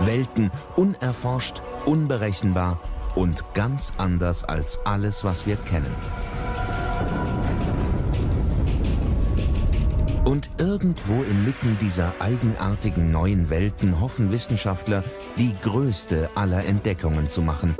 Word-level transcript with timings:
Welten 0.00 0.50
unerforscht, 0.76 1.62
unberechenbar 1.84 2.78
und 3.14 3.44
ganz 3.54 3.92
anders 3.96 4.44
als 4.44 4.78
alles, 4.84 5.24
was 5.24 5.46
wir 5.46 5.56
kennen. 5.56 5.94
Und 10.24 10.50
irgendwo 10.58 11.22
inmitten 11.22 11.78
dieser 11.78 12.12
eigenartigen 12.18 13.12
neuen 13.12 13.48
Welten 13.48 14.00
hoffen 14.00 14.32
Wissenschaftler, 14.32 15.04
die 15.38 15.54
größte 15.62 16.30
aller 16.34 16.64
Entdeckungen 16.64 17.28
zu 17.28 17.42
machen. 17.42 17.76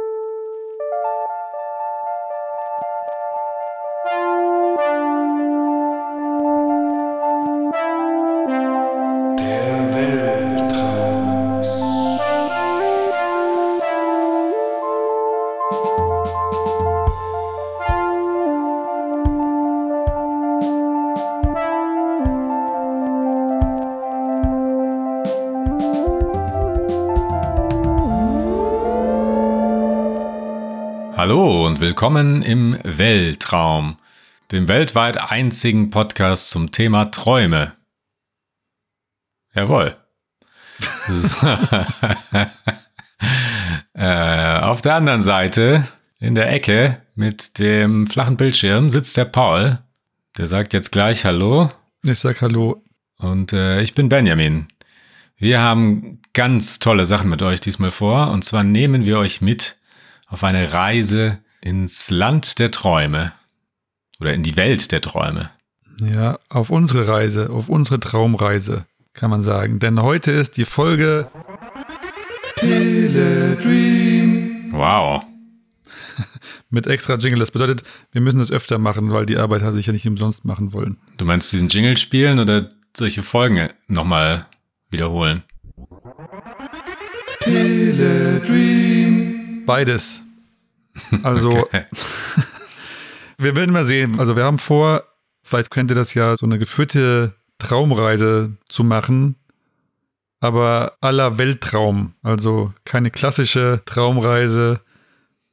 Willkommen 31.96 32.42
im 32.42 32.78
Weltraum, 32.82 33.96
dem 34.52 34.68
weltweit 34.68 35.16
einzigen 35.16 35.88
Podcast 35.88 36.50
zum 36.50 36.70
Thema 36.70 37.06
Träume. 37.06 37.72
Jawohl. 39.54 39.96
äh, 43.94 44.58
auf 44.58 44.82
der 44.82 44.94
anderen 44.94 45.22
Seite, 45.22 45.88
in 46.20 46.34
der 46.34 46.52
Ecke 46.52 47.00
mit 47.14 47.58
dem 47.58 48.06
flachen 48.06 48.36
Bildschirm, 48.36 48.90
sitzt 48.90 49.16
der 49.16 49.24
Paul. 49.24 49.78
Der 50.36 50.46
sagt 50.46 50.74
jetzt 50.74 50.92
gleich 50.92 51.24
Hallo. 51.24 51.70
Ich 52.04 52.18
sag 52.18 52.42
Hallo. 52.42 52.84
Und 53.16 53.54
äh, 53.54 53.80
ich 53.80 53.94
bin 53.94 54.10
Benjamin. 54.10 54.68
Wir 55.38 55.62
haben 55.62 56.20
ganz 56.34 56.78
tolle 56.78 57.06
Sachen 57.06 57.30
mit 57.30 57.40
euch 57.40 57.62
diesmal 57.62 57.90
vor. 57.90 58.32
Und 58.32 58.44
zwar 58.44 58.64
nehmen 58.64 59.06
wir 59.06 59.18
euch 59.18 59.40
mit 59.40 59.78
auf 60.26 60.44
eine 60.44 60.74
Reise 60.74 61.38
ins 61.66 62.10
Land 62.10 62.60
der 62.60 62.70
Träume 62.70 63.32
oder 64.20 64.32
in 64.32 64.44
die 64.44 64.56
Welt 64.56 64.92
der 64.92 65.00
Träume. 65.00 65.50
Ja, 66.00 66.38
auf 66.48 66.70
unsere 66.70 67.08
Reise, 67.08 67.50
auf 67.50 67.68
unsere 67.68 67.98
Traumreise, 67.98 68.86
kann 69.14 69.30
man 69.30 69.42
sagen. 69.42 69.80
Denn 69.80 70.00
heute 70.00 70.30
ist 70.30 70.56
die 70.58 70.64
Folge 70.64 71.28
Teledream. 72.54 73.56
Wow. 74.70 75.24
Mit 76.70 76.86
extra 76.86 77.14
Jingle. 77.16 77.40
Das 77.40 77.50
bedeutet, 77.50 77.82
wir 78.12 78.20
müssen 78.20 78.38
das 78.38 78.52
öfter 78.52 78.78
machen, 78.78 79.12
weil 79.12 79.26
die 79.26 79.36
Arbeit 79.36 79.62
hatte 79.62 79.80
ich 79.80 79.86
ja 79.86 79.92
nicht 79.92 80.06
umsonst 80.06 80.44
machen 80.44 80.72
wollen. 80.72 80.98
Du 81.16 81.24
meinst 81.24 81.52
diesen 81.52 81.68
Jingle 81.68 81.96
spielen 81.96 82.38
oder 82.38 82.68
solche 82.96 83.24
Folgen 83.24 83.70
nochmal 83.88 84.46
wiederholen? 84.90 85.42
Teledream. 87.40 88.46
Beides. 89.66 90.22
Also, 91.22 91.50
okay. 91.50 91.84
wir 93.38 93.56
werden 93.56 93.72
mal 93.72 93.84
sehen. 93.84 94.18
Also, 94.18 94.36
wir 94.36 94.44
haben 94.44 94.58
vor, 94.58 95.04
vielleicht 95.42 95.70
könnte 95.70 95.94
das 95.94 96.14
ja 96.14 96.36
so 96.36 96.46
eine 96.46 96.58
geführte 96.58 97.34
Traumreise 97.58 98.56
zu 98.68 98.84
machen, 98.84 99.36
aber 100.40 100.92
aller 101.00 101.38
Weltraum. 101.38 102.14
Also 102.22 102.72
keine 102.84 103.10
klassische 103.10 103.82
Traumreise, 103.86 104.80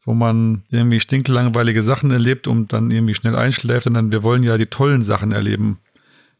wo 0.03 0.13
man 0.13 0.63
irgendwie 0.69 0.99
stinklangweilige 0.99 1.81
Sachen 1.81 2.11
erlebt 2.11 2.47
und 2.47 2.73
dann 2.73 2.91
irgendwie 2.91 3.15
schnell 3.15 3.35
einschläft, 3.35 3.85
sondern 3.85 4.11
wir 4.11 4.23
wollen 4.23 4.43
ja 4.43 4.57
die 4.57 4.65
tollen 4.65 5.01
Sachen 5.01 5.31
erleben, 5.31 5.79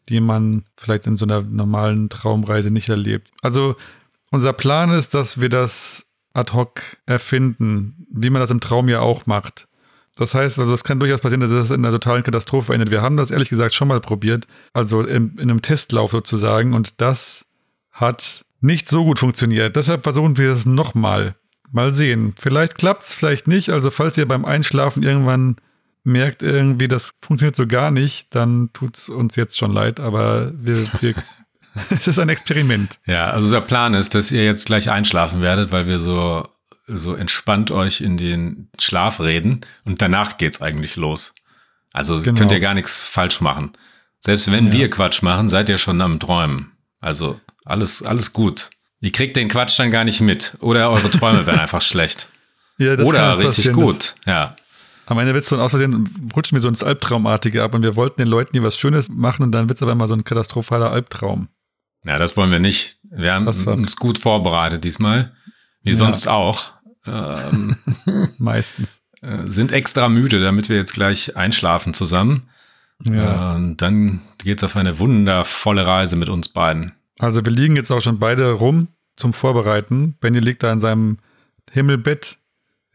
die 0.10 0.20
man 0.20 0.64
vielleicht 0.78 1.08
in 1.08 1.16
so 1.16 1.26
einer 1.26 1.42
normalen 1.42 2.10
Traumreise 2.10 2.72
nicht 2.72 2.90
erlebt. 2.90 3.30
Also 3.42 3.76
unser 4.32 4.54
Plan 4.54 4.92
ist, 4.92 5.14
dass 5.14 5.40
wir 5.40 5.50
das 5.50 6.03
ad 6.34 6.54
hoc 6.54 6.82
erfinden, 7.06 8.06
wie 8.10 8.30
man 8.30 8.40
das 8.40 8.52
im 8.52 8.60
Traum 8.60 8.90
ja 8.90 9.00
auch 9.00 9.26
macht. 9.26 9.68
Das 10.16 10.36
heißt, 10.36 10.60
also 10.60 10.74
es 10.74 10.84
kann 10.84 11.00
durchaus 11.00 11.22
passieren, 11.22 11.42
dass 11.42 11.52
es 11.52 11.72
in 11.72 11.84
einer 11.84 11.92
totalen 11.92 12.24
Katastrophe 12.24 12.74
endet. 12.74 12.92
Wir 12.92 13.02
haben 13.02 13.18
das 13.18 13.32
ehrlich 13.32 13.50
gesagt 13.50 13.74
schon 13.74 13.88
mal 13.88 14.00
probiert, 14.00 14.46
also 14.74 15.02
in, 15.02 15.36
in 15.38 15.50
einem 15.50 15.62
Testlauf 15.62 16.12
sozusagen, 16.12 16.74
und 16.74 17.02
das 17.02 17.46
hat 17.92 18.46
nicht 18.62 18.88
so 18.88 19.04
gut 19.04 19.20
funktioniert. 19.20 19.76
Deshalb 19.76 20.04
versuchen 20.04 20.38
wir 20.38 20.52
es 20.52 20.66
nochmal. 20.66 21.36
Mal 21.72 21.92
sehen. 21.92 22.36
Vielleicht 22.38 22.78
klappt 22.78 23.02
es, 23.02 23.16
vielleicht 23.16 23.48
nicht. 23.48 23.72
Also 23.72 23.90
falls 23.90 24.16
ihr 24.18 24.28
beim 24.28 24.46
Einschlafen 24.46 25.02
irgendwann 25.02 25.56
merkt, 26.04 26.44
irgendwie, 26.44 26.88
das 26.88 27.14
funktioniert 27.22 27.56
so 27.56 27.66
gar 27.66 27.90
nicht, 27.90 28.36
dann 28.36 28.70
tut 28.74 28.98
es 28.98 29.10
uns 29.10 29.36
jetzt 29.36 29.58
schon 29.58 29.72
leid, 29.72 30.00
aber 30.00 30.52
wir, 30.56 30.86
wir 31.02 31.16
es 31.90 32.08
ist 32.08 32.20
ein 32.20 32.30
Experiment. 32.30 33.00
Ja, 33.06 33.30
also 33.30 33.52
der 33.52 33.62
Plan 33.62 33.94
ist, 33.94 34.16
dass 34.16 34.32
ihr 34.32 34.44
jetzt 34.44 34.66
gleich 34.66 34.90
einschlafen 34.90 35.42
werdet, 35.42 35.72
weil 35.72 35.88
wir 35.88 36.00
so, 36.00 36.48
so 36.88 37.16
entspannt 37.16 37.72
euch 37.72 38.02
in 38.02 38.18
den 38.18 38.70
Schlaf 38.80 39.20
reden 39.20 39.62
und 39.86 40.02
danach 40.02 40.38
geht's 40.38 40.62
eigentlich 40.62 40.96
los. 40.96 41.34
Also 41.92 42.22
genau. 42.22 42.40
könnt 42.40 42.52
ihr 42.52 42.60
gar 42.60 42.74
nichts 42.74 43.02
falsch 43.02 43.42
machen. 43.42 43.72
Selbst 44.20 44.52
wenn 44.52 44.68
ja. 44.68 44.74
wir 44.74 44.90
Quatsch 44.90 45.22
machen, 45.22 45.50
seid 45.50 45.70
ihr 45.70 45.78
schon 45.78 46.02
am 46.02 46.20
Träumen. 46.20 46.72
Also 47.00 47.40
alles, 47.66 48.04
alles 48.04 48.34
gut. 48.34 48.70
Ihr 49.02 49.12
kriegt 49.12 49.36
den 49.36 49.50
Quatsch 49.50 49.78
dann 49.78 49.92
gar 49.92 50.06
nicht 50.06 50.22
mit. 50.22 50.58
Oder 50.60 50.90
eure 50.90 51.12
Träume 51.12 51.46
werden 51.46 51.60
einfach 51.60 51.82
schlecht. 51.82 52.28
Ja, 52.78 52.96
das 52.96 53.08
Oder 53.08 53.38
richtig 53.38 53.72
gut, 53.74 54.16
ja. 54.26 54.56
Am 55.06 55.20
Ende 55.20 55.34
wird 55.34 55.44
es 55.44 55.50
dann 55.50 55.60
aus 55.60 55.72
Versehen, 55.72 56.32
rutschen 56.36 56.56
wir 56.56 56.62
so 56.62 56.70
ins 56.70 56.82
Albtraumartige 56.82 57.62
ab 57.62 57.74
und 57.74 57.84
wir 57.84 57.96
wollten 57.96 58.22
den 58.22 58.30
Leuten 58.30 58.52
hier 58.54 58.64
was 58.64 58.78
Schönes 58.78 59.10
machen 59.10 59.44
und 59.44 59.52
dann 59.52 59.68
wird 59.68 59.78
es 59.78 59.84
aber 59.84 59.94
mal 59.96 60.08
so 60.08 60.14
ein 60.14 60.24
katastrophaler 60.24 60.92
Albtraum. 60.92 61.50
Ja, 62.06 62.20
das 62.20 62.36
wollen 62.36 62.52
wir 62.52 62.60
nicht. 62.60 62.98
Wir 63.04 63.34
haben 63.34 63.48
uns 63.48 63.96
gut 63.96 64.18
vorbereitet 64.18 64.84
diesmal. 64.84 65.32
Wie 65.84 65.92
ja. 65.92 65.96
sonst 65.96 66.28
auch. 66.28 66.74
Ähm, 67.06 67.76
Meistens. 68.38 69.02
Äh, 69.22 69.48
sind 69.48 69.72
extra 69.72 70.10
müde, 70.10 70.42
damit 70.42 70.70
wir 70.70 70.78
jetzt 70.78 70.94
gleich 70.94 71.38
einschlafen 71.38 71.94
zusammen. 71.94 72.50
Ja. 73.04 73.56
Und 73.56 73.82
dann 73.82 74.22
geht's 74.44 74.64
auf 74.64 74.76
eine 74.76 75.00
wundervolle 75.00 75.86
Reise 75.86 76.16
mit 76.16 76.30
uns 76.30 76.50
beiden. 76.50 76.94
Also 77.20 77.44
wir 77.46 77.52
liegen 77.52 77.76
jetzt 77.76 77.92
auch 77.92 78.02
schon 78.02 78.20
beide 78.20 78.52
rum 78.52 78.90
zum 79.16 79.34
Vorbereiten. 79.34 80.16
Benny 80.20 80.40
liegt 80.40 80.64
da 80.64 80.72
in 80.72 80.80
seinem 80.80 81.20
Himmelbett, 81.72 82.38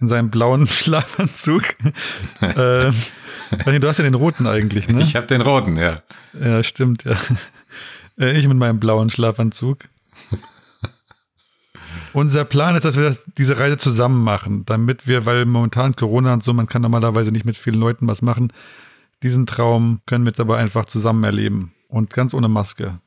in 0.00 0.08
seinem 0.08 0.30
blauen 0.30 0.66
Schlafanzug. 0.66 1.62
äh, 2.40 2.90
du 2.90 3.88
hast 3.88 3.98
ja 3.98 4.04
den 4.04 4.14
roten 4.14 4.46
eigentlich, 4.46 4.88
ne? 4.88 5.00
Ich 5.00 5.16
habe 5.16 5.26
den 5.26 5.40
roten, 5.40 5.76
ja. 5.76 6.02
Ja, 6.38 6.62
stimmt, 6.62 7.04
ja. 7.04 7.16
Äh, 8.18 8.38
ich 8.38 8.48
mit 8.48 8.58
meinem 8.58 8.80
blauen 8.80 9.10
Schlafanzug. 9.10 9.78
Unser 12.12 12.44
Plan 12.44 12.74
ist, 12.74 12.84
dass 12.84 12.96
wir 12.96 13.04
das, 13.04 13.24
diese 13.36 13.58
Reise 13.58 13.76
zusammen 13.76 14.22
machen, 14.22 14.64
damit 14.66 15.06
wir, 15.06 15.26
weil 15.26 15.44
momentan 15.44 15.94
Corona 15.94 16.32
und 16.32 16.42
so, 16.42 16.52
man 16.52 16.66
kann 16.66 16.82
normalerweise 16.82 17.30
nicht 17.30 17.44
mit 17.44 17.56
vielen 17.56 17.78
Leuten 17.78 18.08
was 18.08 18.22
machen. 18.22 18.52
Diesen 19.22 19.46
Traum 19.46 20.00
können 20.06 20.24
wir 20.24 20.30
jetzt 20.30 20.40
aber 20.40 20.56
einfach 20.56 20.84
zusammen 20.84 21.24
erleben 21.24 21.72
und 21.88 22.12
ganz 22.12 22.34
ohne 22.34 22.48
Maske. 22.48 23.00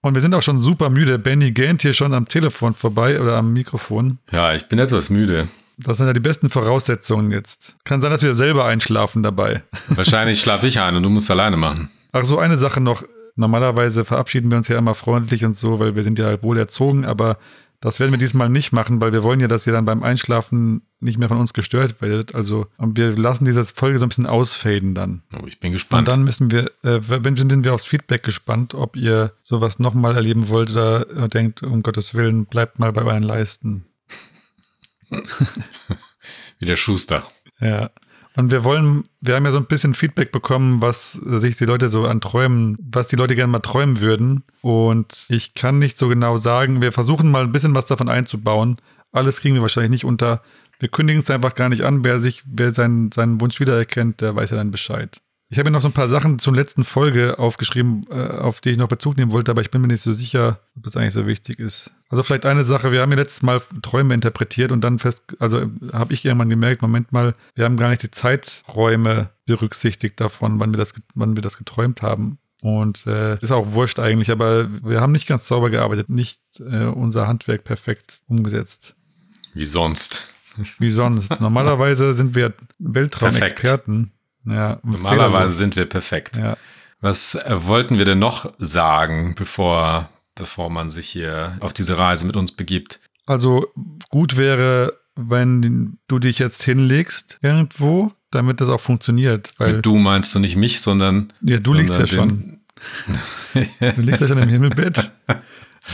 Und 0.00 0.14
wir 0.14 0.20
sind 0.20 0.34
auch 0.34 0.42
schon 0.42 0.58
super 0.58 0.90
müde. 0.90 1.18
Benny 1.18 1.52
gähnt 1.52 1.82
hier 1.82 1.92
schon 1.92 2.12
am 2.12 2.26
Telefon 2.26 2.74
vorbei 2.74 3.20
oder 3.20 3.36
am 3.36 3.52
Mikrofon. 3.52 4.18
Ja, 4.32 4.52
ich 4.54 4.66
bin 4.68 4.80
etwas 4.80 5.10
müde. 5.10 5.46
Das 5.78 5.96
sind 5.96 6.06
ja 6.06 6.12
die 6.12 6.20
besten 6.20 6.50
Voraussetzungen 6.50 7.30
jetzt. 7.30 7.76
Kann 7.84 8.00
sein, 8.00 8.10
dass 8.10 8.22
wir 8.22 8.34
selber 8.34 8.64
einschlafen 8.64 9.22
dabei. 9.22 9.62
Wahrscheinlich 9.88 10.40
schlafe 10.40 10.66
ich 10.66 10.80
ein 10.80 10.96
und 10.96 11.04
du 11.04 11.10
musst 11.10 11.30
alleine 11.30 11.56
machen. 11.56 11.88
Ach 12.10 12.24
so, 12.24 12.38
eine 12.38 12.58
Sache 12.58 12.80
noch. 12.80 13.04
Normalerweise 13.36 14.04
verabschieden 14.04 14.50
wir 14.50 14.58
uns 14.58 14.68
ja 14.68 14.78
immer 14.78 14.94
freundlich 14.94 15.44
und 15.44 15.56
so, 15.56 15.78
weil 15.78 15.96
wir 15.96 16.04
sind 16.04 16.18
ja 16.18 16.42
wohl 16.42 16.58
erzogen, 16.58 17.04
aber 17.04 17.38
das 17.82 17.98
werden 17.98 18.12
wir 18.12 18.18
diesmal 18.18 18.48
nicht 18.48 18.72
machen, 18.72 19.00
weil 19.00 19.12
wir 19.12 19.24
wollen 19.24 19.40
ja, 19.40 19.48
dass 19.48 19.66
ihr 19.66 19.72
dann 19.72 19.84
beim 19.84 20.04
Einschlafen 20.04 20.82
nicht 21.00 21.18
mehr 21.18 21.28
von 21.28 21.38
uns 21.38 21.52
gestört 21.52 22.00
werdet. 22.00 22.32
Also 22.32 22.66
wir 22.78 23.10
lassen 23.16 23.44
diese 23.44 23.64
Folge 23.64 23.98
so 23.98 24.06
ein 24.06 24.08
bisschen 24.08 24.28
ausfaden 24.28 24.94
dann. 24.94 25.22
Oh, 25.34 25.44
ich 25.48 25.58
bin 25.58 25.72
gespannt. 25.72 26.08
Und 26.08 26.12
dann 26.12 26.22
müssen 26.22 26.52
wir, 26.52 26.70
äh, 26.84 27.00
sind 27.02 27.64
wir 27.64 27.74
aufs 27.74 27.84
Feedback 27.84 28.22
gespannt, 28.22 28.74
ob 28.74 28.94
ihr 28.94 29.32
sowas 29.42 29.80
nochmal 29.80 30.14
erleben 30.14 30.48
wollt 30.48 30.70
oder 30.70 31.10
äh, 31.24 31.28
denkt, 31.28 31.64
um 31.64 31.82
Gottes 31.82 32.14
Willen, 32.14 32.46
bleibt 32.46 32.78
mal 32.78 32.92
bei 32.92 33.02
euren 33.02 33.24
Leisten. 33.24 33.84
Wie 36.60 36.66
der 36.66 36.76
Schuster. 36.76 37.24
Ja. 37.58 37.90
Und 38.36 38.50
wir 38.50 38.64
wollen, 38.64 39.02
wir 39.20 39.34
haben 39.34 39.44
ja 39.44 39.52
so 39.52 39.58
ein 39.58 39.66
bisschen 39.66 39.94
Feedback 39.94 40.32
bekommen, 40.32 40.80
was 40.80 41.12
sich 41.12 41.56
die 41.56 41.66
Leute 41.66 41.88
so 41.88 42.06
an 42.06 42.20
Träumen, 42.20 42.76
was 42.80 43.08
die 43.08 43.16
Leute 43.16 43.34
gerne 43.34 43.52
mal 43.52 43.60
träumen 43.60 44.00
würden. 44.00 44.44
Und 44.62 45.26
ich 45.28 45.54
kann 45.54 45.78
nicht 45.78 45.98
so 45.98 46.08
genau 46.08 46.36
sagen. 46.38 46.80
Wir 46.80 46.92
versuchen 46.92 47.30
mal 47.30 47.44
ein 47.44 47.52
bisschen 47.52 47.74
was 47.74 47.86
davon 47.86 48.08
einzubauen. 48.08 48.78
Alles 49.12 49.40
kriegen 49.40 49.54
wir 49.54 49.62
wahrscheinlich 49.62 49.90
nicht 49.90 50.04
unter. 50.04 50.42
Wir 50.78 50.88
kündigen 50.88 51.20
es 51.20 51.30
einfach 51.30 51.54
gar 51.54 51.68
nicht 51.68 51.82
an. 51.82 52.04
Wer 52.04 52.20
sich, 52.20 52.42
wer 52.46 52.72
seinen, 52.72 53.12
seinen 53.12 53.40
Wunsch 53.40 53.60
wiedererkennt, 53.60 54.22
der 54.22 54.34
weiß 54.34 54.50
ja 54.50 54.56
dann 54.56 54.70
Bescheid. 54.70 55.20
Ich 55.52 55.58
habe 55.58 55.68
mir 55.68 55.74
noch 55.74 55.82
so 55.82 55.88
ein 55.88 55.92
paar 55.92 56.08
Sachen 56.08 56.38
zur 56.38 56.56
letzten 56.56 56.82
Folge 56.82 57.38
aufgeschrieben, 57.38 58.00
äh, 58.10 58.14
auf 58.14 58.62
die 58.62 58.70
ich 58.70 58.78
noch 58.78 58.88
Bezug 58.88 59.18
nehmen 59.18 59.32
wollte, 59.32 59.50
aber 59.50 59.60
ich 59.60 59.70
bin 59.70 59.82
mir 59.82 59.88
nicht 59.88 60.00
so 60.00 60.14
sicher, 60.14 60.60
ob 60.74 60.84
das 60.84 60.96
eigentlich 60.96 61.12
so 61.12 61.26
wichtig 61.26 61.58
ist. 61.58 61.92
Also 62.12 62.22
vielleicht 62.22 62.44
eine 62.44 62.62
Sache, 62.62 62.92
wir 62.92 63.00
haben 63.00 63.10
ja 63.10 63.16
letztes 63.16 63.40
Mal 63.40 63.58
Träume 63.80 64.12
interpretiert 64.12 64.70
und 64.70 64.82
dann 64.82 64.98
fest, 64.98 65.34
also 65.38 65.70
habe 65.94 66.12
ich 66.12 66.26
irgendwann 66.26 66.50
gemerkt, 66.50 66.82
Moment 66.82 67.10
mal, 67.10 67.34
wir 67.54 67.64
haben 67.64 67.78
gar 67.78 67.88
nicht 67.88 68.02
die 68.02 68.10
Zeiträume 68.10 69.30
berücksichtigt 69.46 70.20
davon, 70.20 70.60
wann 70.60 70.74
wir 70.74 70.78
das, 70.78 70.92
wann 71.14 71.36
wir 71.36 71.40
das 71.40 71.56
geträumt 71.56 72.02
haben. 72.02 72.38
Und 72.60 73.06
äh, 73.06 73.38
ist 73.38 73.50
auch 73.50 73.72
wurscht 73.72 73.98
eigentlich, 73.98 74.30
aber 74.30 74.68
wir 74.84 75.00
haben 75.00 75.12
nicht 75.12 75.26
ganz 75.26 75.48
sauber 75.48 75.70
gearbeitet, 75.70 76.10
nicht 76.10 76.38
äh, 76.60 76.84
unser 76.84 77.28
Handwerk 77.28 77.64
perfekt 77.64 78.20
umgesetzt. 78.26 78.94
Wie 79.54 79.64
sonst. 79.64 80.28
Wie 80.78 80.90
sonst. 80.90 81.30
Normalerweise 81.40 82.12
sind 82.12 82.34
wir 82.34 82.52
Weltraumexperten. 82.78 84.12
Ja, 84.44 84.80
Normalerweise 84.82 85.08
fehlerlos. 85.08 85.56
sind 85.56 85.76
wir 85.76 85.86
perfekt. 85.86 86.36
Ja. 86.36 86.58
Was 87.00 87.38
wollten 87.48 87.96
wir 87.96 88.04
denn 88.04 88.18
noch 88.18 88.52
sagen, 88.58 89.34
bevor, 89.34 90.10
bevor 90.34 90.70
man 90.70 90.90
sich 90.90 91.08
hier 91.08 91.56
auf 91.60 91.72
diese 91.72 91.98
Reise 91.98 92.26
mit 92.26 92.36
uns 92.36 92.52
begibt? 92.52 93.00
Also 93.26 93.66
gut 94.10 94.36
wäre, 94.36 94.98
wenn 95.14 95.98
du 96.08 96.18
dich 96.18 96.38
jetzt 96.38 96.62
hinlegst 96.62 97.38
irgendwo, 97.42 98.12
damit 98.30 98.60
das 98.60 98.68
auch 98.68 98.80
funktioniert. 98.80 99.52
Weil 99.58 99.74
mit 99.74 99.86
du 99.86 99.96
meinst 99.96 100.34
du 100.34 100.40
nicht 100.40 100.56
mich, 100.56 100.80
sondern. 100.80 101.32
Ja, 101.42 101.58
du 101.58 101.74
liegst 101.74 101.98
ja 101.98 102.06
schon. 102.06 102.60
du 103.54 104.00
liegst 104.00 104.20
ja 104.20 104.28
schon 104.28 104.38
im 104.38 104.48
Himmelbett. 104.48 105.12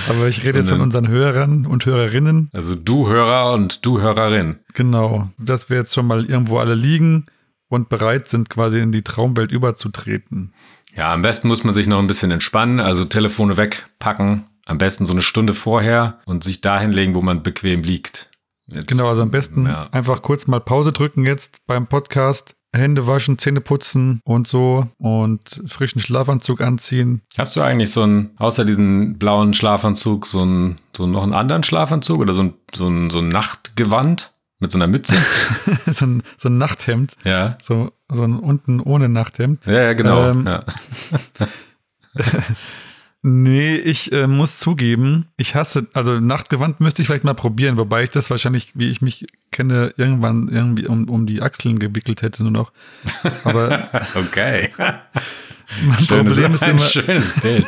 Aber 0.09 0.29
ich 0.29 0.45
rede 0.45 0.59
jetzt 0.59 0.69
von 0.69 0.83
unseren 0.83 1.09
Hörern 1.09 1.67
und 1.67 1.87
Hörerinnen. 1.87 2.51
Also 2.53 2.75
du 2.75 3.09
Hörer 3.09 3.55
und 3.55 3.87
du 3.87 4.01
Hörerin. 4.01 4.59
Genau, 4.75 5.31
dass 5.39 5.71
wir 5.71 5.79
jetzt 5.79 5.95
schon 5.95 6.07
mal 6.07 6.27
irgendwo 6.27 6.59
alle 6.59 6.75
liegen 6.75 7.25
und 7.69 7.89
bereit 7.89 8.27
sind, 8.27 8.51
quasi 8.51 8.81
in 8.81 8.93
die 8.93 9.03
Traumwelt 9.03 9.51
überzutreten. 9.51 10.53
Ja, 10.99 11.13
am 11.13 11.23
besten 11.23 11.47
muss 11.47 11.63
man 11.63 11.73
sich 11.73 11.87
noch 11.87 12.01
ein 12.01 12.09
bisschen 12.09 12.33
entspannen, 12.33 12.81
also 12.81 13.05
Telefone 13.05 13.57
wegpacken, 13.57 14.47
am 14.67 14.79
besten 14.79 15.07
so 15.07 15.13
eine 15.13 15.23
Stunde 15.23 15.55
vorher 15.55 16.19
und 16.25 16.43
sich 16.43 16.61
dahin 16.61 16.91
legen, 16.91 17.15
wo 17.15 17.23
man 17.23 17.45
bequem 17.45 17.85
liegt. 17.85 18.31
Jetzt, 18.67 18.89
genau, 18.89 19.09
also 19.09 19.23
am 19.23 19.31
besten 19.31 19.67
ja. 19.67 19.87
einfach 19.93 20.23
kurz 20.23 20.49
mal 20.49 20.59
Pause 20.61 20.93
drücken 20.93 21.25
jetzt 21.25 21.65
beim 21.69 21.87
Podcast, 21.87 22.57
Hände 22.75 23.07
waschen, 23.07 23.39
Zähne 23.39 23.61
putzen 23.61 24.21
und 24.25 24.49
so 24.49 24.89
und 24.99 25.63
frischen 25.69 26.01
Schlafanzug 26.01 26.61
anziehen. 26.61 27.23
Hast 27.39 27.55
du 27.55 27.61
eigentlich 27.63 27.93
so 27.93 28.03
einen, 28.03 28.31
außer 28.37 28.65
diesen 28.65 29.19
blauen 29.19 29.55
Schlafanzug, 29.55 30.27
so 30.27 30.43
einen, 30.43 30.79
so 30.97 31.07
noch 31.07 31.23
einen 31.23 31.33
anderen 31.33 31.63
Schlafanzug 31.63 32.19
oder 32.19 32.33
so 32.33 32.43
ein, 32.43 32.55
so 32.75 32.89
ein, 32.89 33.11
so 33.11 33.21
ein 33.21 33.29
Nachtgewand? 33.29 34.33
Mit 34.61 34.73
so 34.73 34.79
einer 34.79 34.89
Mütze? 34.89 35.15
so, 35.87 36.05
ein, 36.05 36.23
so 36.37 36.49
ein 36.49 36.59
Nachthemd. 36.59 37.15
Ja. 37.25 37.57
So, 37.63 37.93
so 38.11 38.25
ein 38.25 38.39
unten 38.39 38.81
ohne 38.81 39.09
Nachthemd. 39.09 39.65
Ja, 39.67 39.83
ja, 39.83 39.93
genau. 39.93 40.31
Ähm, 40.31 40.47
ja. 40.47 40.65
nee, 43.23 43.77
ich 43.77 44.11
äh, 44.11 44.27
muss 44.27 44.59
zugeben, 44.59 45.29
ich 45.37 45.55
hasse, 45.55 45.87
also 45.95 46.19
Nachtgewand 46.19 46.81
müsste 46.81 47.03
ich 47.03 47.09
vielleicht 47.09 47.23
mal 47.23 47.35
probieren, 47.35 47.79
wobei 47.79 48.03
ich 48.03 48.11
das 48.11 48.31
wahrscheinlich, 48.31 48.73
wie 48.75 48.91
ich 48.91 49.01
mich 49.01 49.27
kenne, 49.53 49.93
irgendwann 49.97 50.49
irgendwie 50.49 50.89
um, 50.89 51.09
um 51.09 51.27
die 51.27 51.41
Achseln 51.41 51.79
gewickelt 51.79 52.23
hätte 52.23 52.43
nur 52.43 52.53
noch. 52.53 52.73
Aber. 53.45 53.91
okay. 54.17 54.71
Mein 54.77 55.99
schönes, 55.99 56.35
Problem 56.35 56.55
ist 56.55 56.63
immer, 56.63 56.79
schönes 56.79 57.33
Bild. 57.35 57.67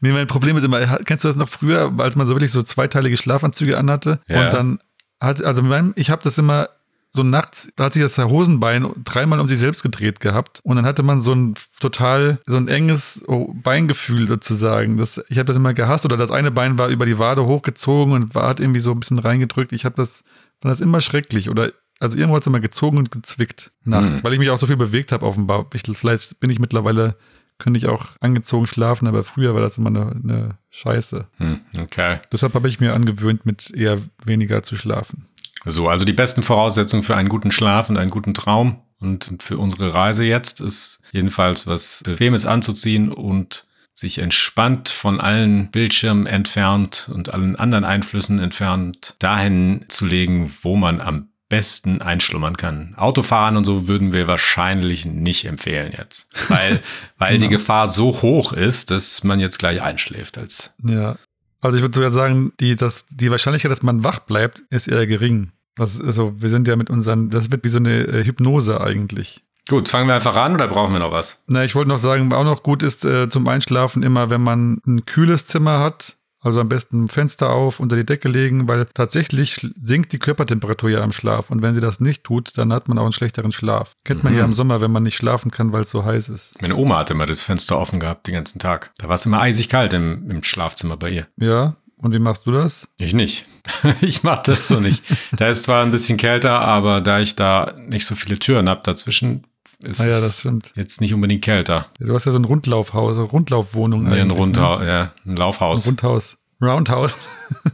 nee, 0.00 0.12
mein 0.12 0.26
Problem 0.26 0.58
ist 0.58 0.64
immer, 0.64 0.84
kennst 0.98 1.24
du 1.24 1.28
das 1.28 1.36
noch 1.36 1.48
früher, 1.48 1.94
als 1.96 2.14
man 2.16 2.26
so 2.26 2.34
wirklich 2.34 2.52
so 2.52 2.62
zweiteilige 2.62 3.16
Schlafanzüge 3.16 3.78
anhatte 3.78 4.20
ja. 4.26 4.44
und 4.44 4.52
dann 4.52 4.78
hat, 5.20 5.42
also 5.42 5.62
ich 5.94 6.10
habe 6.10 6.22
das 6.22 6.38
immer 6.38 6.68
so 7.10 7.22
nachts, 7.22 7.72
da 7.76 7.84
hat 7.84 7.94
sich 7.94 8.02
das 8.02 8.18
Hosenbein 8.18 8.88
dreimal 9.04 9.40
um 9.40 9.48
sich 9.48 9.58
selbst 9.58 9.82
gedreht 9.82 10.20
gehabt 10.20 10.60
und 10.62 10.76
dann 10.76 10.86
hatte 10.86 11.02
man 11.02 11.20
so 11.20 11.34
ein 11.34 11.54
total, 11.80 12.38
so 12.46 12.58
ein 12.58 12.68
enges 12.68 13.24
Beingefühl 13.62 14.26
sozusagen. 14.26 14.96
Das, 14.98 15.20
ich 15.28 15.38
habe 15.38 15.46
das 15.46 15.56
immer 15.56 15.74
gehasst 15.74 16.04
oder 16.04 16.16
das 16.16 16.30
eine 16.30 16.50
Bein 16.50 16.78
war 16.78 16.88
über 16.88 17.06
die 17.06 17.18
Wade 17.18 17.46
hochgezogen 17.46 18.12
und 18.12 18.34
war, 18.34 18.48
hat 18.48 18.60
irgendwie 18.60 18.80
so 18.80 18.92
ein 18.92 19.00
bisschen 19.00 19.18
reingedrückt. 19.18 19.72
Ich 19.72 19.84
habe 19.84 19.96
das, 19.96 20.24
fand 20.60 20.70
das 20.70 20.80
immer 20.80 21.00
schrecklich 21.00 21.48
oder 21.48 21.72
also 21.98 22.18
irgendwo 22.18 22.36
hat 22.36 22.42
es 22.42 22.46
immer 22.46 22.60
gezogen 22.60 22.98
und 22.98 23.10
gezwickt 23.10 23.72
nachts, 23.84 24.18
mhm. 24.18 24.24
weil 24.24 24.34
ich 24.34 24.38
mich 24.38 24.50
auch 24.50 24.58
so 24.58 24.66
viel 24.66 24.76
bewegt 24.76 25.12
habe 25.12 25.24
offenbar. 25.24 25.66
Ich, 25.72 25.82
vielleicht 25.94 26.38
bin 26.40 26.50
ich 26.50 26.58
mittlerweile 26.58 27.16
könnte 27.58 27.78
ich 27.78 27.86
auch 27.86 28.08
angezogen 28.20 28.66
schlafen, 28.66 29.08
aber 29.08 29.24
früher 29.24 29.54
war 29.54 29.60
das 29.60 29.78
immer 29.78 29.88
eine, 29.88 30.10
eine 30.10 30.58
Scheiße. 30.70 31.26
Hm, 31.38 31.60
okay. 31.78 32.20
Deshalb 32.32 32.54
habe 32.54 32.68
ich 32.68 32.80
mir 32.80 32.94
angewöhnt, 32.94 33.46
mit 33.46 33.70
eher 33.70 33.98
weniger 34.24 34.62
zu 34.62 34.76
schlafen. 34.76 35.26
So, 35.64 35.88
also 35.88 36.04
die 36.04 36.12
besten 36.12 36.42
Voraussetzungen 36.42 37.02
für 37.02 37.16
einen 37.16 37.28
guten 37.28 37.50
Schlaf 37.50 37.88
und 37.88 37.96
einen 37.96 38.10
guten 38.10 38.34
Traum 38.34 38.82
und 39.00 39.32
für 39.40 39.58
unsere 39.58 39.94
Reise 39.94 40.24
jetzt 40.24 40.60
ist 40.60 41.00
jedenfalls 41.12 41.66
was 41.66 42.02
Bequemes 42.04 42.46
anzuziehen 42.46 43.12
und 43.12 43.66
sich 43.92 44.18
entspannt 44.18 44.90
von 44.90 45.20
allen 45.20 45.70
Bildschirmen 45.70 46.26
entfernt 46.26 47.10
und 47.12 47.32
allen 47.32 47.56
anderen 47.56 47.84
Einflüssen 47.84 48.38
entfernt 48.38 49.14
dahin 49.18 49.86
zu 49.88 50.04
legen, 50.04 50.54
wo 50.62 50.76
man 50.76 51.00
am 51.00 51.30
besten 51.48 52.02
einschlummern 52.02 52.56
kann. 52.56 52.94
Autofahren 52.96 53.56
und 53.56 53.64
so 53.64 53.88
würden 53.88 54.12
wir 54.12 54.26
wahrscheinlich 54.26 55.04
nicht 55.06 55.44
empfehlen 55.44 55.92
jetzt, 55.96 56.28
weil, 56.48 56.80
weil 57.18 57.34
genau. 57.34 57.42
die 57.42 57.48
Gefahr 57.48 57.88
so 57.88 58.22
hoch 58.22 58.52
ist, 58.52 58.90
dass 58.90 59.22
man 59.22 59.40
jetzt 59.40 59.58
gleich 59.58 59.80
einschläft 59.80 60.38
als. 60.38 60.74
Ja. 60.82 61.16
Also 61.60 61.78
ich 61.78 61.82
würde 61.82 61.94
sogar 61.94 62.10
sagen, 62.10 62.52
die, 62.60 62.76
das, 62.76 63.06
die 63.08 63.30
Wahrscheinlichkeit, 63.30 63.70
dass 63.70 63.82
man 63.82 64.04
wach 64.04 64.20
bleibt, 64.20 64.62
ist 64.70 64.88
eher 64.88 65.06
gering. 65.06 65.52
Das 65.76 66.00
also 66.00 66.40
wir 66.40 66.48
sind 66.48 66.68
ja 66.68 66.76
mit 66.76 66.90
unseren, 66.90 67.30
das 67.30 67.50
wird 67.50 67.64
wie 67.64 67.68
so 67.68 67.78
eine 67.78 68.04
äh, 68.04 68.24
Hypnose 68.24 68.80
eigentlich. 68.80 69.42
Gut, 69.68 69.88
fangen 69.88 70.06
wir 70.06 70.14
einfach 70.14 70.36
an 70.36 70.54
oder 70.54 70.68
brauchen 70.68 70.92
wir 70.92 71.00
noch 71.00 71.10
was? 71.10 71.42
Na, 71.48 71.64
ich 71.64 71.74
wollte 71.74 71.88
noch 71.88 71.98
sagen, 71.98 72.32
auch 72.32 72.44
noch 72.44 72.62
gut 72.62 72.84
ist 72.84 73.04
äh, 73.04 73.28
zum 73.28 73.48
Einschlafen 73.48 74.04
immer, 74.04 74.30
wenn 74.30 74.42
man 74.42 74.80
ein 74.86 75.04
kühles 75.06 75.44
Zimmer 75.44 75.80
hat, 75.80 76.15
also 76.40 76.60
am 76.60 76.68
besten 76.68 77.08
Fenster 77.08 77.50
auf, 77.50 77.80
unter 77.80 77.96
die 77.96 78.06
Decke 78.06 78.28
legen, 78.28 78.68
weil 78.68 78.86
tatsächlich 78.94 79.66
sinkt 79.74 80.12
die 80.12 80.18
Körpertemperatur 80.18 80.90
ja 80.90 81.02
im 81.02 81.12
Schlaf. 81.12 81.50
Und 81.50 81.62
wenn 81.62 81.74
sie 81.74 81.80
das 81.80 82.00
nicht 82.00 82.24
tut, 82.24 82.56
dann 82.56 82.72
hat 82.72 82.88
man 82.88 82.98
auch 82.98 83.04
einen 83.04 83.12
schlechteren 83.12 83.52
Schlaf. 83.52 83.96
Kennt 84.04 84.22
man 84.22 84.32
mhm. 84.32 84.38
ja 84.38 84.44
im 84.44 84.52
Sommer, 84.52 84.80
wenn 84.80 84.92
man 84.92 85.02
nicht 85.02 85.16
schlafen 85.16 85.50
kann, 85.50 85.72
weil 85.72 85.82
es 85.82 85.90
so 85.90 86.04
heiß 86.04 86.28
ist. 86.28 86.60
Meine 86.60 86.76
Oma 86.76 86.98
hatte 86.98 87.14
immer 87.14 87.26
das 87.26 87.42
Fenster 87.42 87.78
offen 87.78 88.00
gehabt 88.00 88.26
den 88.26 88.34
ganzen 88.34 88.58
Tag. 88.58 88.92
Da 88.98 89.08
war 89.08 89.16
es 89.16 89.26
immer 89.26 89.40
eisig 89.40 89.68
kalt 89.68 89.92
im, 89.92 90.30
im 90.30 90.42
Schlafzimmer 90.42 90.96
bei 90.96 91.10
ihr. 91.10 91.26
Ja, 91.38 91.76
und 91.98 92.12
wie 92.12 92.18
machst 92.18 92.46
du 92.46 92.52
das? 92.52 92.88
Ich 92.98 93.14
nicht. 93.14 93.46
ich 94.00 94.22
mach 94.22 94.42
das 94.42 94.68
so 94.68 94.80
nicht. 94.80 95.02
da 95.36 95.48
ist 95.48 95.64
zwar 95.64 95.82
ein 95.82 95.90
bisschen 95.90 96.18
kälter, 96.18 96.60
aber 96.60 97.00
da 97.00 97.20
ich 97.20 97.36
da 97.36 97.74
nicht 97.76 98.06
so 98.06 98.14
viele 98.14 98.38
Türen 98.38 98.68
habe 98.68 98.82
dazwischen, 98.84 99.46
ist 99.84 100.00
ah 100.00 100.04
ja, 100.04 100.20
das 100.20 100.40
stimmt. 100.40 100.72
jetzt 100.74 101.00
nicht 101.00 101.14
unbedingt 101.14 101.42
kälter. 101.42 101.86
Du 101.98 102.14
hast 102.14 102.24
ja 102.24 102.32
so 102.32 102.38
ein 102.38 102.44
Rundlaufhaus, 102.44 103.16
eine 103.16 103.24
Rundlaufwohnung. 103.24 104.04
Nee, 104.04 104.20
ein 104.20 104.30
Rundhaus, 104.30 104.80
ne? 104.80 104.88
ja, 104.88 105.12
ein 105.24 105.36
Laufhaus. 105.36 105.84
Ein 105.84 105.90
Rundhaus. 105.90 106.38
Roundhouse. 106.60 107.14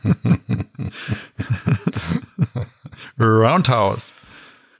Roundhouse. 3.20 4.14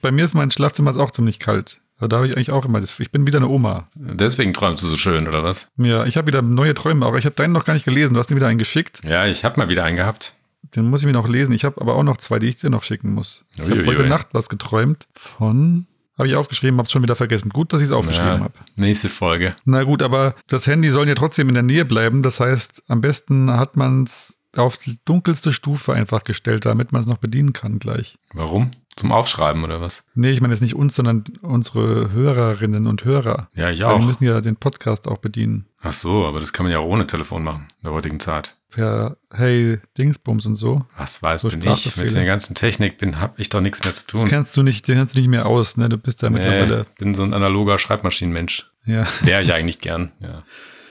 Bei 0.01 0.11
mir 0.11 0.25
ist 0.25 0.33
mein 0.33 0.51
Schlafzimmer 0.51 0.95
auch 0.97 1.11
ziemlich 1.11 1.39
kalt. 1.39 1.79
Da 1.99 2.17
habe 2.17 2.27
ich 2.27 2.35
eigentlich 2.35 2.51
auch 2.51 2.65
immer, 2.65 2.81
ich 2.81 3.11
bin 3.11 3.25
wieder 3.25 3.37
eine 3.37 3.47
Oma. 3.47 3.87
Deswegen 3.95 4.53
träumst 4.53 4.83
du 4.83 4.87
so 4.87 4.97
schön, 4.97 5.25
oder 5.25 5.43
was? 5.43 5.71
Ja, 5.77 6.05
ich 6.05 6.17
habe 6.17 6.27
wieder 6.27 6.41
neue 6.41 6.73
Träume, 6.73 7.05
aber 7.05 7.17
ich 7.17 7.25
habe 7.25 7.35
deinen 7.35 7.53
noch 7.53 7.63
gar 7.63 7.73
nicht 7.73 7.85
gelesen. 7.85 8.13
Du 8.13 8.19
hast 8.19 8.29
mir 8.29 8.35
wieder 8.35 8.47
einen 8.47 8.57
geschickt. 8.57 9.01
Ja, 9.05 9.25
ich 9.25 9.45
habe 9.45 9.57
mal 9.59 9.69
wieder 9.69 9.85
einen 9.85 9.95
gehabt. 9.95 10.35
Den 10.75 10.89
muss 10.89 11.01
ich 11.01 11.05
mir 11.05 11.13
noch 11.13 11.29
lesen. 11.29 11.53
Ich 11.53 11.63
habe 11.63 11.79
aber 11.79 11.95
auch 11.95 12.03
noch 12.03 12.17
zwei, 12.17 12.39
die 12.39 12.47
ich 12.47 12.57
dir 12.57 12.69
noch 12.69 12.83
schicken 12.83 13.13
muss. 13.13 13.45
Ich 13.55 13.61
habe 13.61 13.85
heute 13.85 14.05
Nacht 14.05 14.27
was 14.33 14.49
geträumt 14.49 15.07
von 15.13 15.87
habe 16.17 16.27
ich 16.27 16.35
aufgeschrieben, 16.35 16.77
habe 16.77 16.85
es 16.85 16.91
schon 16.91 17.03
wieder 17.03 17.15
vergessen. 17.15 17.49
Gut, 17.49 17.73
dass 17.73 17.81
ich 17.81 17.87
es 17.87 17.91
aufgeschrieben 17.91 18.37
ja, 18.37 18.39
habe. 18.39 18.53
Nächste 18.75 19.09
Folge. 19.09 19.55
Na 19.65 19.83
gut, 19.83 20.01
aber 20.01 20.35
das 20.47 20.67
Handy 20.67 20.89
soll 20.89 21.07
ja 21.07 21.15
trotzdem 21.15 21.49
in 21.49 21.55
der 21.55 21.63
Nähe 21.63 21.85
bleiben. 21.85 22.23
Das 22.23 22.39
heißt, 22.39 22.83
am 22.87 23.01
besten 23.01 23.51
hat 23.51 23.77
man 23.77 24.03
es 24.03 24.39
auf 24.55 24.77
die 24.77 24.97
dunkelste 25.05 25.51
Stufe 25.51 25.93
einfach 25.93 26.23
gestellt, 26.23 26.65
damit 26.65 26.91
man 26.91 27.01
es 27.01 27.07
noch 27.07 27.17
bedienen 27.17 27.53
kann 27.53 27.79
gleich. 27.79 28.17
Warum? 28.33 28.71
Zum 28.95 29.11
Aufschreiben 29.11 29.63
oder 29.63 29.81
was? 29.81 30.03
Nee, 30.13 30.31
ich 30.31 30.41
meine 30.41 30.53
jetzt 30.53 30.61
nicht 30.61 30.75
uns, 30.75 30.95
sondern 30.95 31.23
unsere 31.41 32.11
Hörerinnen 32.11 32.85
und 32.85 33.05
Hörer. 33.05 33.49
Ja, 33.53 33.71
ich 33.71 33.83
auch. 33.83 33.99
wir 33.99 34.05
müssen 34.05 34.23
ja 34.23 34.39
den 34.39 34.55
Podcast 34.55 35.07
auch 35.07 35.17
bedienen. 35.17 35.67
Ach 35.81 35.93
so, 35.93 36.25
aber 36.25 36.39
das 36.39 36.53
kann 36.53 36.65
man 36.65 36.71
ja 36.71 36.79
auch 36.79 36.85
ohne 36.85 37.07
Telefon 37.07 37.43
machen, 37.43 37.67
in 37.77 37.85
der 37.85 37.93
heutigen 37.93 38.19
Zeit. 38.19 38.55
Per 38.73 39.17
Hey 39.31 39.79
Dingsbums 39.99 40.47
und 40.47 40.55
so. 40.55 40.83
Was 40.97 41.21
weiß 41.21 41.43
so 41.43 41.49
denn 41.49 41.61
ich? 41.71 41.95
Mit 41.95 42.11
der 42.11 42.25
ganzen 42.25 42.55
Technik 42.55 42.97
bin 42.97 43.19
habe 43.19 43.39
ich 43.39 43.49
doch 43.49 43.61
nichts 43.61 43.83
mehr 43.83 43.93
zu 43.93 44.07
tun. 44.07 44.25
Kennst 44.27 44.57
du 44.57 44.63
nicht, 44.63 44.87
den 44.87 44.95
kennst 44.95 45.15
du 45.15 45.19
nicht 45.19 45.29
mehr 45.29 45.45
aus, 45.45 45.77
ne? 45.77 45.89
Du 45.89 45.99
bist 45.99 46.23
da 46.23 46.31
nee, 46.31 46.37
mittlerweile. 46.37 46.87
Ich 46.89 46.95
bin 46.95 47.13
so 47.13 47.21
ein 47.21 47.35
analoger 47.35 47.77
Schreibmaschinenmensch. 47.77 48.67
Ja. 48.85 49.05
Wäre 49.21 49.43
ich 49.43 49.53
eigentlich 49.53 49.77
gern, 49.79 50.11
ja. 50.19 50.41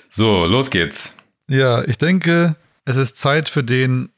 So, 0.09 0.47
los 0.47 0.71
geht's. 0.71 1.17
Ja, 1.49 1.83
ich 1.83 1.99
denke, 1.99 2.55
es 2.85 2.95
ist 2.95 3.17
Zeit 3.17 3.49
für 3.49 3.65
den 3.65 4.11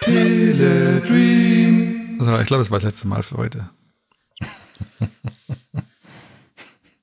Teledream. 0.00 1.36
Also, 2.18 2.36
ich 2.40 2.46
glaube, 2.48 2.62
das 2.62 2.72
war 2.72 2.80
das 2.80 2.84
letzte 2.84 3.06
Mal 3.06 3.22
für 3.22 3.36
heute. 3.36 3.70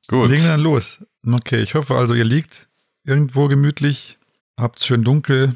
Gut. 0.09 0.29
Legen 0.29 0.41
wir 0.43 0.49
dann 0.49 0.59
los. 0.59 0.99
Okay, 1.25 1.61
ich 1.61 1.73
hoffe 1.73 1.95
also, 1.95 2.13
ihr 2.15 2.25
liegt 2.25 2.67
irgendwo 3.05 3.47
gemütlich, 3.47 4.17
habt's 4.57 4.85
schön 4.85 5.03
dunkel 5.03 5.55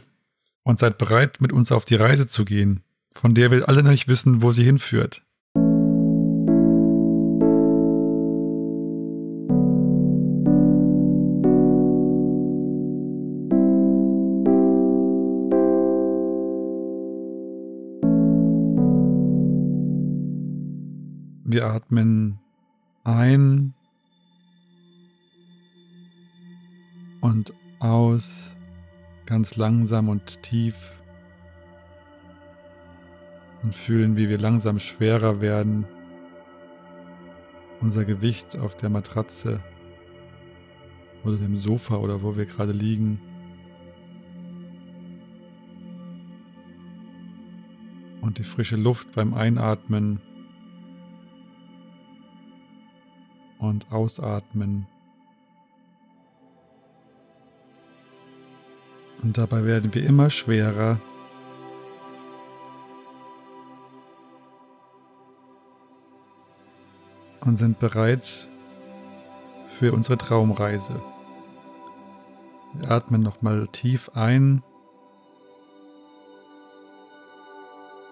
und 0.63 0.79
seid 0.79 0.97
bereit, 0.97 1.41
mit 1.41 1.53
uns 1.53 1.71
auf 1.71 1.85
die 1.85 1.95
Reise 1.95 2.27
zu 2.27 2.45
gehen, 2.45 2.81
von 3.11 3.33
der 3.33 3.51
wir 3.51 3.69
alle 3.69 3.83
noch 3.83 3.91
nicht 3.91 4.07
wissen, 4.07 4.41
wo 4.41 4.51
sie 4.51 4.63
hinführt. 4.63 5.21
Wir 21.47 21.67
atmen 21.67 22.39
ein 23.05 23.73
und 27.21 27.53
aus 27.79 28.54
ganz 29.25 29.55
langsam 29.55 30.09
und 30.09 30.43
tief 30.43 30.93
und 33.63 33.73
fühlen, 33.73 34.17
wie 34.17 34.29
wir 34.29 34.37
langsam 34.37 34.79
schwerer 34.79 35.41
werden. 35.41 35.85
Unser 37.81 38.05
Gewicht 38.05 38.59
auf 38.59 38.75
der 38.75 38.89
Matratze 38.89 39.59
oder 41.23 41.37
dem 41.37 41.57
Sofa 41.57 41.97
oder 41.97 42.21
wo 42.21 42.37
wir 42.37 42.45
gerade 42.45 42.71
liegen. 42.71 43.19
Und 48.21 48.37
die 48.37 48.43
frische 48.43 48.75
Luft 48.75 49.11
beim 49.13 49.33
Einatmen 49.33 50.21
und 53.59 53.91
Ausatmen. 53.91 54.87
Und 59.25 59.39
dabei 59.39 59.65
werden 59.65 59.91
wir 59.95 60.05
immer 60.05 60.29
schwerer. 60.29 60.99
Und 67.41 67.55
sind 67.57 67.79
bereit 67.79 68.47
für 69.79 69.93
unsere 69.93 70.19
Traumreise. 70.19 71.01
Wir 72.73 72.91
atmen 72.91 73.23
nochmal 73.23 73.67
tief 73.71 74.11
ein 74.13 74.61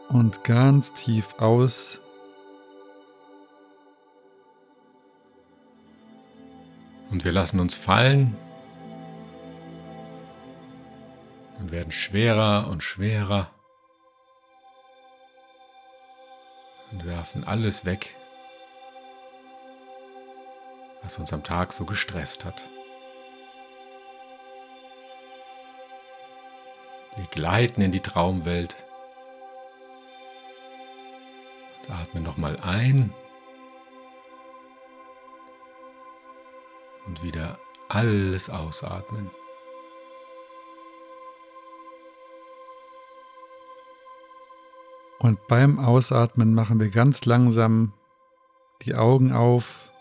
und 0.10 0.44
ganz 0.44 0.94
tief 0.94 1.36
aus. 1.38 2.00
Und 7.12 7.24
wir 7.24 7.32
lassen 7.32 7.60
uns 7.60 7.78
fallen 7.78 8.36
werden 11.74 11.92
schwerer 11.92 12.68
und 12.70 12.84
schwerer 12.84 13.50
und 16.92 17.04
werfen 17.04 17.48
alles 17.48 17.84
weg, 17.84 18.16
was 21.02 21.18
uns 21.18 21.34
am 21.34 21.44
Tag 21.44 21.74
so 21.74 21.86
gestresst 21.86 22.46
hat. 22.46 22.70
Wir 27.16 27.26
gleiten 27.26 27.82
in 27.82 27.92
die 27.92 28.02
Traumwelt 28.02 28.76
und 31.82 31.90
atmen 31.96 32.22
nochmal 32.22 32.56
ein 32.62 33.12
und 37.08 37.24
wieder 37.24 37.58
alles 37.90 38.52
ausatmen. 38.52 39.32
Und 45.24 45.48
beim 45.48 45.80
Ausatmen 45.80 46.54
machen 46.54 46.82
wir 46.82 46.90
ganz 46.90 47.24
langsam 47.24 47.94
die 48.82 48.94
Augen 48.94 49.32
auf 49.32 49.94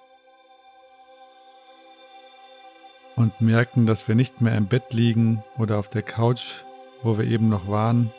und 3.14 3.40
merken, 3.40 3.86
dass 3.86 4.08
wir 4.08 4.16
nicht 4.16 4.40
mehr 4.40 4.56
im 4.56 4.66
Bett 4.66 4.92
liegen 4.92 5.44
oder 5.58 5.78
auf 5.78 5.88
der 5.88 6.02
Couch, 6.02 6.64
wo 7.04 7.18
wir 7.18 7.24
eben 7.24 7.48
noch 7.48 7.68
waren, 7.68 8.12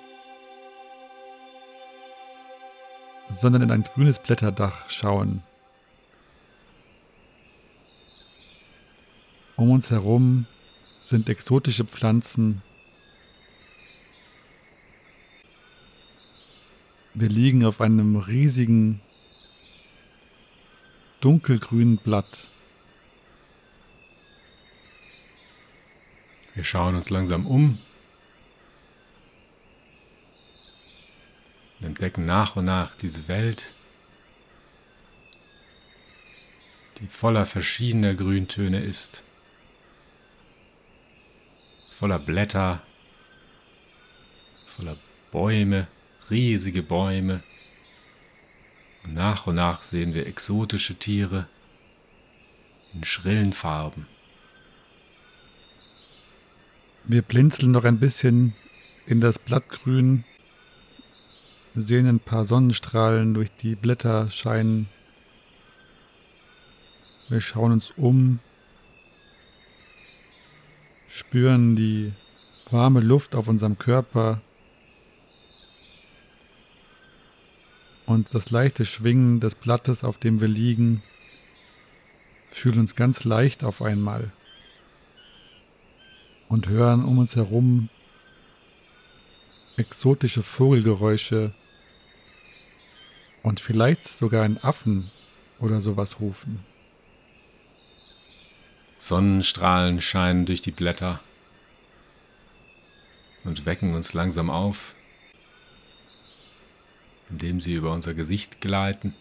sondern 3.29 3.63
in 3.63 3.71
ein 3.71 3.83
grünes 3.83 4.19
Blätterdach 4.19 4.89
schauen. 4.89 5.43
Um 9.57 9.71
uns 9.71 9.91
herum 9.91 10.45
sind 11.03 11.27
exotische 11.27 11.83
Pflanzen 11.83 12.61
Wir 17.15 17.29
liegen 17.29 17.63
auf 17.63 17.79
einem 17.79 18.15
riesigen 18.15 18.99
dunkelgrünen 21.21 21.97
Blatt. 21.97 22.47
Wir 26.55 26.63
schauen 26.63 26.95
uns 26.95 27.11
langsam 27.11 27.45
um 27.45 27.77
und 31.79 31.85
entdecken 31.85 32.25
nach 32.25 32.55
und 32.55 32.65
nach 32.65 32.95
diese 32.95 33.27
Welt, 33.27 33.73
die 36.97 37.05
voller 37.05 37.45
verschiedener 37.45 38.15
Grüntöne 38.15 38.83
ist, 38.83 39.21
voller 41.95 42.17
Blätter, 42.17 42.81
voller 44.75 44.97
Bäume 45.31 45.87
riesige 46.29 46.83
Bäume. 46.83 47.41
Und 49.03 49.15
nach 49.15 49.47
und 49.47 49.55
nach 49.55 49.83
sehen 49.83 50.13
wir 50.13 50.27
exotische 50.27 50.95
Tiere 50.95 51.47
in 52.93 53.03
schrillen 53.03 53.53
Farben. 53.53 54.07
Wir 57.05 57.21
blinzeln 57.21 57.71
noch 57.71 57.83
ein 57.83 57.99
bisschen 57.99 58.53
in 59.07 59.19
das 59.19 59.37
Blattgrün, 59.37 60.23
sehen 61.75 62.07
ein 62.07 62.19
paar 62.19 62.45
Sonnenstrahlen 62.45 63.33
durch 63.33 63.49
die 63.61 63.75
Blätter 63.75 64.31
scheinen. 64.31 64.87
Wir 67.27 67.41
schauen 67.41 67.73
uns 67.73 67.91
um, 67.97 68.39
spüren 71.09 71.75
die 71.75 72.13
warme 72.71 73.01
Luft 73.01 73.35
auf 73.35 73.47
unserem 73.47 73.77
Körper 73.77 74.39
und 78.13 78.33
das 78.33 78.51
leichte 78.51 78.85
Schwingen 78.85 79.39
des 79.39 79.55
Blattes, 79.55 80.03
auf 80.03 80.17
dem 80.17 80.39
wir 80.39 80.47
liegen, 80.47 81.01
fühlen 82.51 82.79
uns 82.79 82.95
ganz 82.95 83.23
leicht 83.23 83.63
auf 83.63 83.81
einmal 83.81 84.31
und 86.47 86.67
hören 86.67 87.03
um 87.03 87.17
uns 87.17 87.35
herum 87.35 87.89
exotische 89.77 90.43
Vogelgeräusche 90.43 91.53
und 93.41 93.59
vielleicht 93.59 94.07
sogar 94.07 94.43
einen 94.43 94.59
Affen 94.59 95.09
oder 95.59 95.81
sowas 95.81 96.19
rufen. 96.19 96.63
Sonnenstrahlen 98.99 99.99
scheinen 99.99 100.45
durch 100.45 100.61
die 100.61 100.71
Blätter 100.71 101.19
und 103.43 103.65
wecken 103.65 103.95
uns 103.95 104.13
langsam 104.13 104.51
auf 104.51 104.93
indem 107.29 107.61
sie 107.61 107.73
über 107.73 107.91
unser 107.91 108.13
Gesicht 108.13 108.61
gleiten 108.61 109.13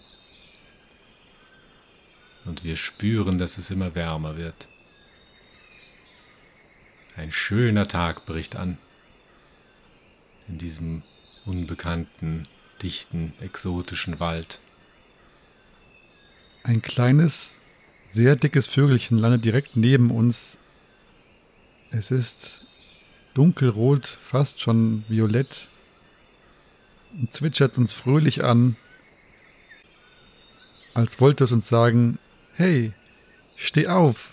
und 2.44 2.64
wir 2.64 2.76
spüren, 2.76 3.38
dass 3.38 3.58
es 3.58 3.70
immer 3.70 3.94
wärmer 3.94 4.36
wird. 4.36 4.68
Ein 7.16 7.30
schöner 7.30 7.88
Tag 7.88 8.26
bricht 8.26 8.56
an 8.56 8.78
in 10.48 10.58
diesem 10.58 11.02
unbekannten, 11.44 12.46
dichten, 12.82 13.32
exotischen 13.40 14.18
Wald. 14.18 14.58
Ein 16.64 16.82
kleines, 16.82 17.54
sehr 18.10 18.36
dickes 18.36 18.66
Vögelchen 18.66 19.18
landet 19.18 19.44
direkt 19.44 19.76
neben 19.76 20.10
uns. 20.10 20.56
Es 21.90 22.10
ist 22.10 22.66
dunkelrot, 23.34 24.06
fast 24.06 24.60
schon 24.60 25.04
violett 25.08 25.68
und 27.18 27.32
zwitschert 27.32 27.78
uns 27.78 27.92
fröhlich 27.92 28.44
an, 28.44 28.76
als 30.94 31.20
wollte 31.20 31.44
es 31.44 31.52
uns 31.52 31.68
sagen, 31.68 32.18
hey, 32.56 32.92
steh 33.56 33.88
auf, 33.88 34.30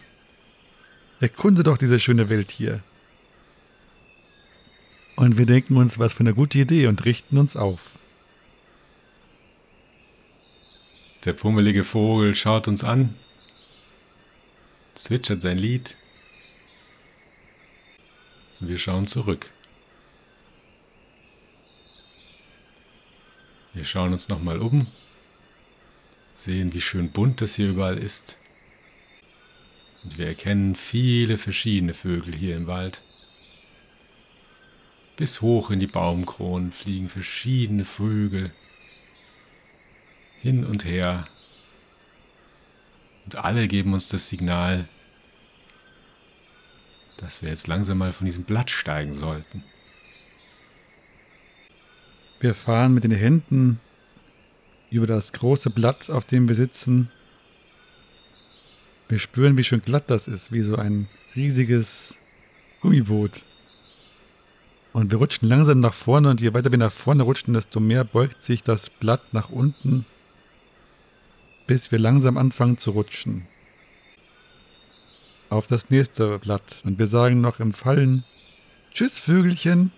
erkunde 1.19 1.63
doch 1.63 1.77
diese 1.77 1.99
schöne 1.99 2.29
Welt 2.29 2.51
hier. 2.51 2.81
Und 5.15 5.37
wir 5.37 5.45
denken 5.45 5.77
uns, 5.77 5.99
was 5.99 6.13
für 6.13 6.21
eine 6.21 6.33
gute 6.33 6.59
Idee 6.59 6.87
und 6.87 7.03
richten 7.05 7.37
uns 7.37 7.55
auf. 7.55 7.91
Der 11.25 11.33
pummelige 11.33 11.83
Vogel 11.83 12.33
schaut 12.35 12.67
uns 12.67 12.83
an, 12.83 13.13
zwitschert 14.95 15.41
sein 15.41 15.57
Lied 15.57 15.97
wir 18.59 18.77
schauen 18.77 19.07
zurück. 19.07 19.49
Wir 23.73 23.85
schauen 23.85 24.13
uns 24.13 24.29
nochmal 24.29 24.59
um, 24.59 24.87
sehen, 26.35 26.73
wie 26.73 26.81
schön 26.81 27.11
bunt 27.11 27.41
das 27.41 27.55
hier 27.55 27.69
überall 27.69 27.97
ist. 27.97 28.37
Und 30.03 30.17
wir 30.17 30.27
erkennen 30.27 30.75
viele 30.75 31.37
verschiedene 31.37 31.93
Vögel 31.93 32.33
hier 32.33 32.55
im 32.55 32.67
Wald. 32.67 33.01
Bis 35.17 35.41
hoch 35.41 35.69
in 35.69 35.79
die 35.79 35.87
Baumkronen 35.87 36.71
fliegen 36.71 37.09
verschiedene 37.09 37.85
Vögel 37.85 38.51
hin 40.41 40.65
und 40.65 40.85
her 40.85 41.27
Und 43.25 43.35
alle 43.35 43.67
geben 43.67 43.93
uns 43.93 44.07
das 44.07 44.29
Signal, 44.29 44.87
dass 47.17 47.41
wir 47.41 47.49
jetzt 47.49 47.67
langsam 47.67 47.97
mal 47.97 48.13
von 48.13 48.25
diesem 48.25 48.45
Blatt 48.45 48.71
steigen 48.71 49.13
sollten. 49.13 49.63
Wir 52.39 52.53
fahren 52.53 52.93
mit 52.93 53.03
den 53.03 53.11
Händen 53.11 53.79
über 54.91 55.07
das 55.07 55.33
große 55.33 55.69
Blatt, 55.71 56.09
auf 56.09 56.23
dem 56.23 56.47
wir 56.47 56.55
sitzen. 56.55 57.11
Wir 59.09 59.19
spüren, 59.19 59.57
wie 59.57 59.63
schön 59.63 59.81
glatt 59.81 60.05
das 60.07 60.27
ist, 60.27 60.51
wie 60.51 60.61
so 60.61 60.77
ein 60.77 61.07
riesiges 61.35 62.15
Gummiboot. 62.81 63.31
Und 64.93 65.11
wir 65.11 65.17
rutschen 65.17 65.49
langsam 65.49 65.81
nach 65.81 65.93
vorne 65.93 66.29
und 66.29 66.39
je 66.39 66.53
weiter 66.53 66.71
wir 66.71 66.77
nach 66.77 66.91
vorne 66.91 67.23
rutschen, 67.23 67.53
desto 67.53 67.79
mehr 67.79 68.05
beugt 68.05 68.43
sich 68.43 68.63
das 68.63 68.89
Blatt 68.89 69.33
nach 69.33 69.49
unten, 69.49 70.05
bis 71.67 71.91
wir 71.91 71.99
langsam 71.99 72.37
anfangen 72.37 72.77
zu 72.77 72.91
rutschen. 72.91 73.45
Auf 75.49 75.67
das 75.67 75.89
nächste 75.89 76.39
Blatt. 76.39 76.77
Und 76.83 76.99
wir 76.99 77.07
sagen 77.07 77.41
noch 77.41 77.59
im 77.59 77.73
Fallen 77.73 78.23
Tschüss, 78.93 79.19
Vögelchen. 79.19 79.91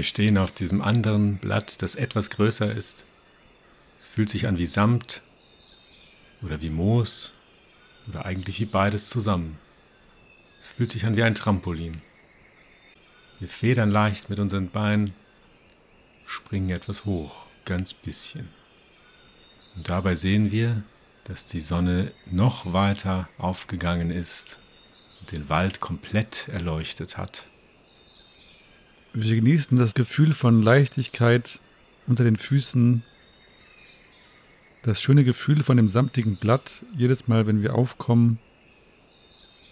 Wir 0.00 0.04
stehen 0.04 0.38
auf 0.38 0.50
diesem 0.50 0.80
anderen 0.80 1.36
Blatt, 1.36 1.82
das 1.82 1.94
etwas 1.94 2.30
größer 2.30 2.74
ist. 2.74 3.04
Es 3.98 4.08
fühlt 4.08 4.30
sich 4.30 4.46
an 4.46 4.56
wie 4.56 4.64
Samt 4.64 5.20
oder 6.40 6.62
wie 6.62 6.70
Moos 6.70 7.32
oder 8.08 8.24
eigentlich 8.24 8.60
wie 8.60 8.64
beides 8.64 9.10
zusammen. 9.10 9.58
Es 10.62 10.70
fühlt 10.70 10.90
sich 10.90 11.04
an 11.04 11.18
wie 11.18 11.22
ein 11.22 11.34
Trampolin. 11.34 12.00
Wir 13.40 13.48
federn 13.50 13.90
leicht 13.90 14.30
mit 14.30 14.38
unseren 14.38 14.70
Beinen, 14.70 15.12
springen 16.24 16.70
etwas 16.70 17.04
hoch, 17.04 17.36
ganz 17.66 17.92
bisschen. 17.92 18.48
Und 19.76 19.90
dabei 19.90 20.14
sehen 20.14 20.50
wir, 20.50 20.82
dass 21.24 21.44
die 21.44 21.60
Sonne 21.60 22.10
noch 22.30 22.72
weiter 22.72 23.28
aufgegangen 23.36 24.10
ist 24.10 24.56
und 25.20 25.32
den 25.32 25.50
Wald 25.50 25.80
komplett 25.80 26.48
erleuchtet 26.48 27.18
hat. 27.18 27.44
Wir 29.12 29.34
genießen 29.34 29.76
das 29.76 29.94
Gefühl 29.94 30.32
von 30.32 30.62
Leichtigkeit 30.62 31.58
unter 32.06 32.22
den 32.22 32.36
Füßen, 32.36 33.02
das 34.84 35.02
schöne 35.02 35.24
Gefühl 35.24 35.64
von 35.64 35.76
dem 35.76 35.88
samtigen 35.88 36.36
Blatt, 36.36 36.70
jedes 36.96 37.26
Mal, 37.26 37.48
wenn 37.48 37.60
wir 37.60 37.74
aufkommen. 37.74 38.38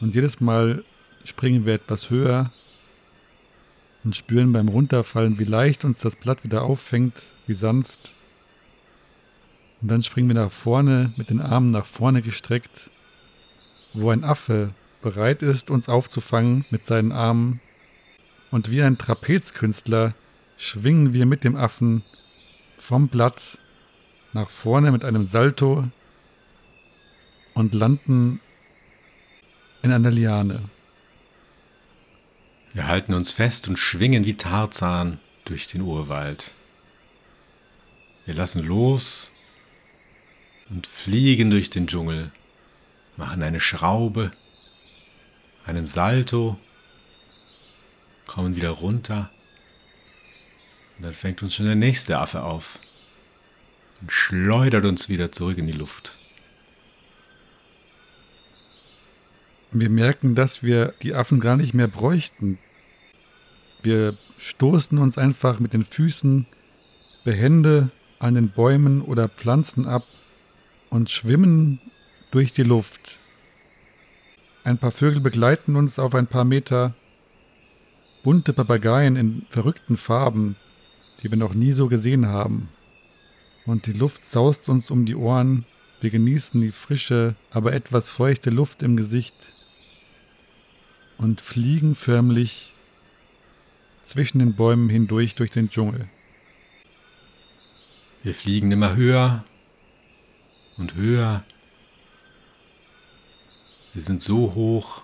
Und 0.01 0.17
jedes 0.17 0.41
Mal 0.41 0.83
springen 1.25 1.67
wir 1.67 1.75
etwas 1.75 2.11
höher 2.11 2.51
und 4.03 4.17
spüren 4.17 4.53
beim 4.53 4.67
Runterfallen, 4.67 5.39
wie 5.39 5.45
leicht 5.45 5.85
uns 5.85 5.99
das 6.01 6.17
Blatt 6.17 6.43
wieder 6.43 6.63
auffängt, 6.63 7.15
wie 7.47 7.55
sanft. 7.55 8.11
Und 9.81 9.89
dann 9.89 10.03
springen 10.03 10.29
wir 10.29 10.35
nach 10.35 10.51
vorne, 10.51 11.13
mit 11.17 11.31
den 11.31 11.41
Armen 11.41 11.71
nach 11.71 11.87
vorne 11.87 12.23
gestreckt, 12.23 12.91
wo 13.95 14.11
ein 14.11 14.25
Affe 14.25 14.71
bereit 15.01 15.43
ist, 15.43 15.71
uns 15.71 15.89
aufzufangen 15.89 16.65
mit 16.71 16.85
seinen 16.85 17.13
Armen 17.13 17.61
und 18.51 18.71
wie 18.71 18.83
ein 18.83 18.99
Trapezkünstler 18.99 20.15
schwingen 20.57 21.13
wir 21.13 21.27
mit 21.27 21.45
dem 21.45 21.57
Affen 21.57 22.03
vom 22.79 23.09
Blatt 23.09 23.59
nach 24.33 24.49
vorne 24.49 24.91
mit 24.91 25.05
einem 25.05 25.27
Salto 25.27 25.85
und 27.55 27.75
landen 27.75 28.41
in 29.83 29.93
einer 29.93 30.11
Liane. 30.11 30.61
Wir 32.75 32.87
halten 32.87 33.15
uns 33.15 33.33
fest 33.33 33.69
und 33.69 33.79
schwingen 33.79 34.25
wie 34.25 34.35
Tarzan 34.35 35.19
durch 35.45 35.67
den 35.67 35.81
Urwald. 35.81 36.53
Wir 38.27 38.35
lassen 38.35 38.63
los 38.63 39.31
und 40.71 40.87
fliegen 40.87 41.51
durch 41.51 41.71
den 41.71 41.87
Dschungel, 41.87 42.31
machen 43.17 43.43
eine 43.43 43.61
Schraube, 43.61 44.31
einen 45.67 45.87
Salto 45.87 46.59
kommen 48.29 48.55
wieder 48.55 48.71
runter. 48.71 49.29
Und 50.97 51.07
dann 51.07 51.15
fängt 51.15 51.43
uns 51.43 51.57
schon 51.57 51.67
der 51.67 51.75
nächste 51.75 52.19
Affe 52.19 52.45
auf 52.45 52.79
und 54.01 54.13
schleudert 54.13 54.85
uns 54.85 55.09
wieder 55.09 55.33
zurück 55.33 55.59
in 55.59 55.67
die 55.67 55.73
Luft. 55.73 56.15
Wir 59.73 59.91
merken, 59.91 60.35
dass 60.35 60.63
wir 60.63 60.95
die 61.03 61.15
Affen 61.15 61.41
gar 61.41 61.57
nicht 61.57 61.75
mehr 61.75 61.89
bräuchten. 61.89 62.59
Wir 63.83 64.17
stoßen 64.39 64.97
uns 64.99 65.19
einfach 65.19 65.59
mit 65.59 65.73
den 65.73 65.85
Füßen 65.85 66.47
behende 67.25 67.91
an 68.19 68.35
den 68.35 68.49
Bäumen 68.49 69.03
oder 69.03 69.29
Pflanzen 69.29 69.87
ab 69.87 70.05
und 70.91 71.11
schwimmen 71.11 71.81
durch 72.31 72.53
die 72.53 72.63
Luft. 72.63 73.17
Ein 74.65 74.79
paar 74.79 74.91
Vögel 74.91 75.21
begleiten 75.21 75.77
uns 75.77 75.99
auf 75.99 76.15
ein 76.15 76.27
paar 76.27 76.45
Meter 76.45 76.95
bunte 78.23 78.53
Papageien 78.53 79.17
in 79.17 79.43
verrückten 79.49 79.97
Farben, 79.97 80.57
die 81.23 81.31
wir 81.31 81.39
noch 81.39 81.55
nie 81.55 81.73
so 81.73 81.89
gesehen 81.89 82.27
haben. 82.27 82.69
Und 83.67 83.87
die 83.87 83.93
Luft 83.93 84.25
saust 84.25 84.69
uns 84.69 84.91
um 84.91 85.05
die 85.05 85.17
Ohren, 85.17 85.65
wir 86.01 86.11
genießen 86.11 86.61
die 86.61 86.71
frische, 86.71 87.35
aber 87.51 87.73
etwas 87.73 88.09
feuchte 88.09 88.51
Luft 88.51 88.83
im 88.83 88.97
Gesicht 88.97 89.35
und 91.19 91.41
fliegen 91.41 91.95
förmlich 91.95 92.73
zwischen 94.05 94.39
den 94.39 94.55
Bäumen 94.55 94.89
hindurch 94.89 95.35
durch 95.35 95.51
den 95.51 95.69
Dschungel. 95.69 96.09
Wir 98.23 98.35
fliegen 98.35 98.73
immer 98.73 98.97
höher 98.97 99.45
und 100.77 100.95
höher. 100.95 101.45
Wir 103.93 104.03
sind 104.03 104.23
so 104.23 104.55
hoch, 104.55 105.03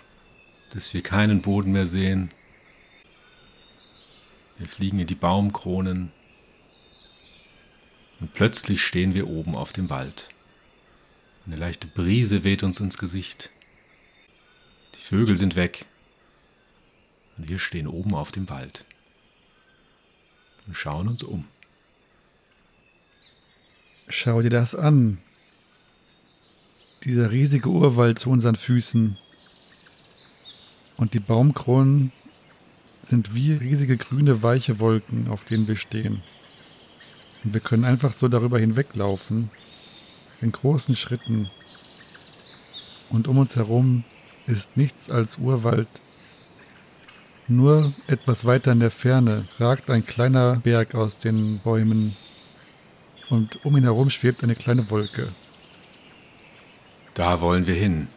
dass 0.73 0.95
wir 0.95 1.03
keinen 1.03 1.43
Boden 1.43 1.73
mehr 1.73 1.87
sehen. 1.87 2.31
Wir 4.59 4.69
fliegen 4.69 5.01
in 5.01 5.07
die 5.07 5.15
Baumkronen 5.15 6.13
und 8.21 8.35
plötzlich 8.35 8.83
stehen 8.83 9.15
wir 9.15 9.29
oben 9.29 9.57
auf 9.57 9.73
dem 9.73 9.91
Wald. 9.91 10.29
Eine 11.47 11.57
leichte 11.57 11.87
Brise 11.87 12.45
weht 12.45 12.63
uns 12.63 12.81
ins 12.81 12.97
Gesicht. 12.97 13.51
Die 14.95 15.05
Vögel 15.05 15.37
sind 15.37 15.57
weg 15.57 15.85
und 17.37 17.49
wir 17.49 17.59
stehen 17.59 17.89
oben 17.89 18.15
auf 18.15 18.31
dem 18.31 18.49
Wald 18.49 18.85
und 20.67 20.77
schauen 20.77 21.09
uns 21.09 21.23
um. 21.23 21.47
Schau 24.09 24.41
dir 24.41 24.51
das 24.51 24.75
an. 24.75 25.19
Dieser 27.03 27.31
riesige 27.31 27.69
Urwald 27.69 28.19
zu 28.19 28.31
unseren 28.31 28.55
Füßen 28.55 29.19
und 30.97 31.13
die 31.13 31.21
Baumkronen 31.21 32.13
sind 33.05 33.35
wie 33.35 33.53
riesige 33.53 33.97
grüne 33.97 34.43
weiche 34.43 34.79
Wolken, 34.79 35.29
auf 35.29 35.45
denen 35.45 35.69
wir 35.69 35.77
stehen. 35.77 36.23
Und 37.45 37.55
wir 37.55 37.61
können 37.61 37.85
einfach 37.85 38.13
so 38.13 38.29
darüber 38.29 38.59
hinweglaufen, 38.59 39.51
in 40.41 40.53
großen 40.53 40.97
Schritten. 40.97 41.51
Und 43.11 43.29
um 43.29 43.39
uns 43.39 43.57
herum 43.57 44.05
ist 44.47 44.77
nichts 44.77 45.11
als 45.11 45.39
Urwald. 45.39 45.89
Nur 47.47 47.93
etwas 48.07 48.47
weiter 48.47 48.73
in 48.73 48.81
der 48.81 48.91
Ferne 48.91 49.47
ragt 49.59 49.91
ein 49.91 50.07
kleiner 50.07 50.57
Berg 50.57 50.95
aus 50.95 51.19
den 51.19 51.59
Bäumen 51.59 52.17
und 53.29 53.65
um 53.65 53.77
ihn 53.77 53.85
herum 53.85 54.09
schwebt 54.09 54.43
eine 54.43 54.55
kleine 54.55 54.91
Wolke. 54.91 55.29
Da 57.13 57.41
wollen 57.41 57.67
wir 57.67 57.75
hin, 57.75 58.09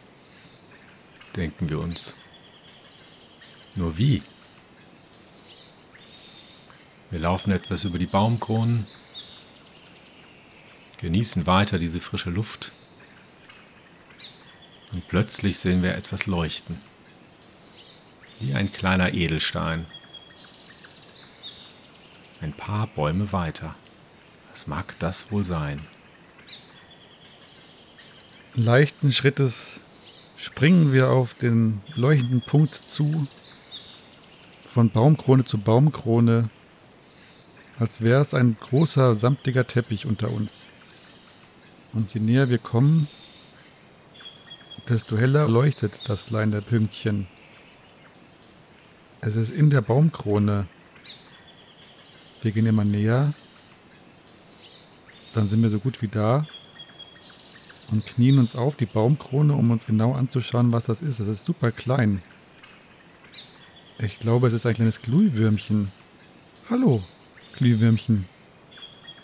denken 1.36 1.68
wir 1.68 1.78
uns. 1.78 2.14
Nur 3.76 3.98
wie? 3.98 4.22
Wir 7.10 7.20
laufen 7.20 7.52
etwas 7.52 7.84
über 7.84 7.98
die 7.98 8.06
Baumkronen, 8.06 8.86
genießen 10.98 11.46
weiter 11.46 11.78
diese 11.78 12.00
frische 12.00 12.28
Luft 12.28 12.72
und 14.92 15.08
plötzlich 15.08 15.58
sehen 15.58 15.82
wir 15.82 15.94
etwas 15.94 16.26
leuchten, 16.26 16.78
wie 18.40 18.54
ein 18.54 18.70
kleiner 18.70 19.14
Edelstein. 19.14 19.86
Ein 22.42 22.52
paar 22.52 22.86
Bäume 22.88 23.32
weiter. 23.32 23.74
Was 24.50 24.66
mag 24.66 24.94
das 24.98 25.32
wohl 25.32 25.44
sein? 25.44 25.80
Leichten 28.54 29.12
Schrittes 29.12 29.80
springen 30.36 30.92
wir 30.92 31.08
auf 31.08 31.32
den 31.32 31.80
leuchtenden 31.94 32.42
Punkt 32.42 32.74
zu, 32.74 33.26
von 34.66 34.90
Baumkrone 34.90 35.44
zu 35.44 35.56
Baumkrone 35.56 36.50
als 37.78 38.00
wäre 38.00 38.22
es 38.22 38.34
ein 38.34 38.56
großer 38.58 39.14
samtiger 39.14 39.66
Teppich 39.66 40.06
unter 40.06 40.30
uns. 40.30 40.66
Und 41.92 42.12
je 42.12 42.20
näher 42.20 42.50
wir 42.50 42.58
kommen, 42.58 43.08
desto 44.88 45.16
heller 45.16 45.48
leuchtet 45.48 46.00
das 46.06 46.26
kleine 46.26 46.60
Pünktchen. 46.60 47.26
Es 49.20 49.36
ist 49.36 49.50
in 49.50 49.70
der 49.70 49.80
Baumkrone. 49.80 50.66
Wir 52.42 52.52
gehen 52.52 52.66
immer 52.66 52.84
näher. 52.84 53.32
Dann 55.34 55.48
sind 55.48 55.62
wir 55.62 55.70
so 55.70 55.78
gut 55.78 56.02
wie 56.02 56.08
da. 56.08 56.46
und 57.90 58.04
knien 58.04 58.38
uns 58.38 58.54
auf 58.54 58.76
die 58.76 58.86
Baumkrone, 58.86 59.54
um 59.54 59.70
uns 59.70 59.86
genau 59.86 60.14
anzuschauen, 60.14 60.72
was 60.72 60.86
das 60.86 61.00
ist. 61.00 61.20
Es 61.20 61.28
ist 61.28 61.46
super 61.46 61.72
klein. 61.72 62.22
Ich 63.98 64.18
glaube, 64.18 64.46
es 64.46 64.52
ist 64.52 64.66
ein 64.66 64.74
kleines 64.74 65.00
Glühwürmchen. 65.00 65.90
Hallo, 66.68 67.02
Glühwürmchen. 67.56 68.26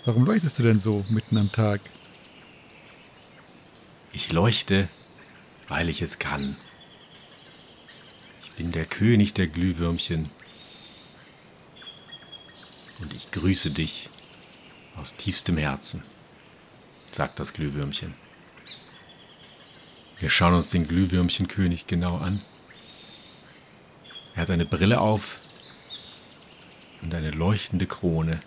Warum 0.04 0.24
leuchtest 0.24 0.58
du 0.58 0.62
denn 0.62 0.80
so 0.80 1.04
mitten 1.08 1.36
am 1.38 1.50
Tag? 1.50 1.80
Ich 4.12 4.32
leuchte, 4.32 4.88
weil 5.68 5.88
ich 5.88 6.02
es 6.02 6.18
kann. 6.18 6.56
Ich 8.42 8.50
bin 8.52 8.72
der 8.72 8.86
König 8.86 9.34
der 9.34 9.46
Glühwürmchen. 9.46 10.30
Und 13.00 13.12
ich 13.14 13.30
grüße 13.30 13.70
dich 13.70 14.08
aus 14.96 15.16
tiefstem 15.16 15.56
Herzen, 15.56 16.02
sagt 17.10 17.40
das 17.40 17.52
Glühwürmchen. 17.52 18.14
Wir 20.20 20.30
schauen 20.30 20.54
uns 20.54 20.70
den 20.70 20.86
Glühwürmchenkönig 20.86 21.86
genau 21.86 22.18
an. 22.18 22.40
Er 24.34 24.42
hat 24.42 24.50
eine 24.50 24.66
Brille 24.66 25.00
auf 25.00 25.38
und 27.04 27.14
eine 27.14 27.30
leuchtende 27.30 27.86
Krone. 27.86 28.40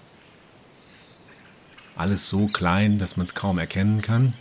Alles 1.96 2.28
so 2.28 2.48
klein, 2.48 3.00
dass 3.00 3.16
man 3.16 3.26
es 3.26 3.36
kaum 3.36 3.58
erkennen 3.60 4.02
kann. 4.02 4.34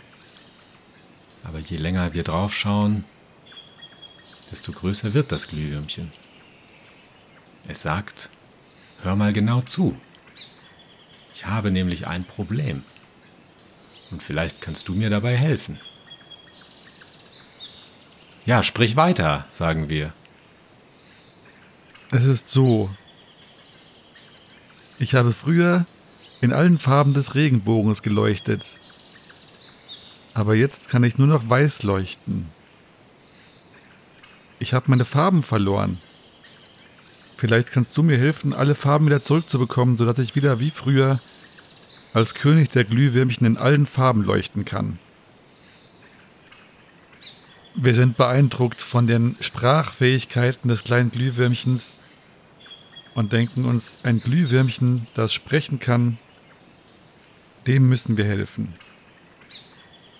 Aber 1.43 1.59
je 1.59 1.77
länger 1.77 2.13
wir 2.13 2.23
drauf 2.23 2.53
schauen, 2.53 3.05
desto 4.51 4.71
größer 4.71 5.13
wird 5.13 5.31
das 5.31 5.47
Glühwürmchen. 5.47 6.11
Es 7.67 7.81
sagt, 7.83 8.29
hör 9.01 9.15
mal 9.15 9.33
genau 9.33 9.61
zu. 9.61 9.95
Ich 11.33 11.45
habe 11.45 11.71
nämlich 11.71 12.07
ein 12.07 12.25
Problem. 12.25 12.83
Und 14.09 14.23
vielleicht 14.23 14.61
kannst 14.61 14.87
du 14.87 14.93
mir 14.93 15.09
dabei 15.09 15.37
helfen. 15.37 15.79
Ja, 18.45 18.63
sprich 18.63 18.95
weiter, 18.95 19.45
sagen 19.51 19.89
wir. 19.89 20.13
Es 22.11 22.23
ist 22.23 22.49
so. 22.49 22.89
Ich 24.99 25.13
habe 25.13 25.31
früher 25.31 25.85
in 26.41 26.53
allen 26.53 26.79
Farben 26.79 27.13
des 27.13 27.35
Regenbogens 27.35 28.01
geleuchtet. 28.01 28.65
Aber 30.33 30.55
jetzt 30.55 30.89
kann 30.89 31.03
ich 31.03 31.17
nur 31.17 31.27
noch 31.27 31.49
weiß 31.49 31.83
leuchten. 31.83 32.45
Ich 34.59 34.73
habe 34.73 34.89
meine 34.89 35.05
Farben 35.05 35.43
verloren. 35.43 35.99
Vielleicht 37.35 37.71
kannst 37.71 37.95
du 37.95 38.01
mir 38.01 38.17
helfen, 38.17 38.53
alle 38.53 38.73
Farben 38.73 39.05
wieder 39.05 39.21
zurückzubekommen, 39.21 39.97
sodass 39.97 40.17
ich 40.17 40.35
wieder 40.35 40.59
wie 40.59 40.71
früher 40.71 41.19
als 42.13 42.33
König 42.33 42.69
der 42.69 42.83
Glühwürmchen 42.83 43.45
in 43.45 43.57
allen 43.57 43.85
Farben 43.85 44.23
leuchten 44.23 44.65
kann. 44.65 44.97
Wir 47.75 47.93
sind 47.93 48.17
beeindruckt 48.17 48.81
von 48.81 49.05
den 49.05 49.35
Sprachfähigkeiten 49.39 50.67
des 50.69 50.83
kleinen 50.83 51.11
Glühwürmchens 51.11 51.91
und 53.17 53.33
denken 53.33 53.65
uns, 53.65 53.95
ein 54.03 54.19
Glühwürmchen, 54.19 55.07
das 55.15 55.33
sprechen 55.33 55.79
kann, 55.79 56.19
dem 57.65 57.89
müssen 57.89 58.15
wir 58.15 58.25
helfen. 58.25 58.75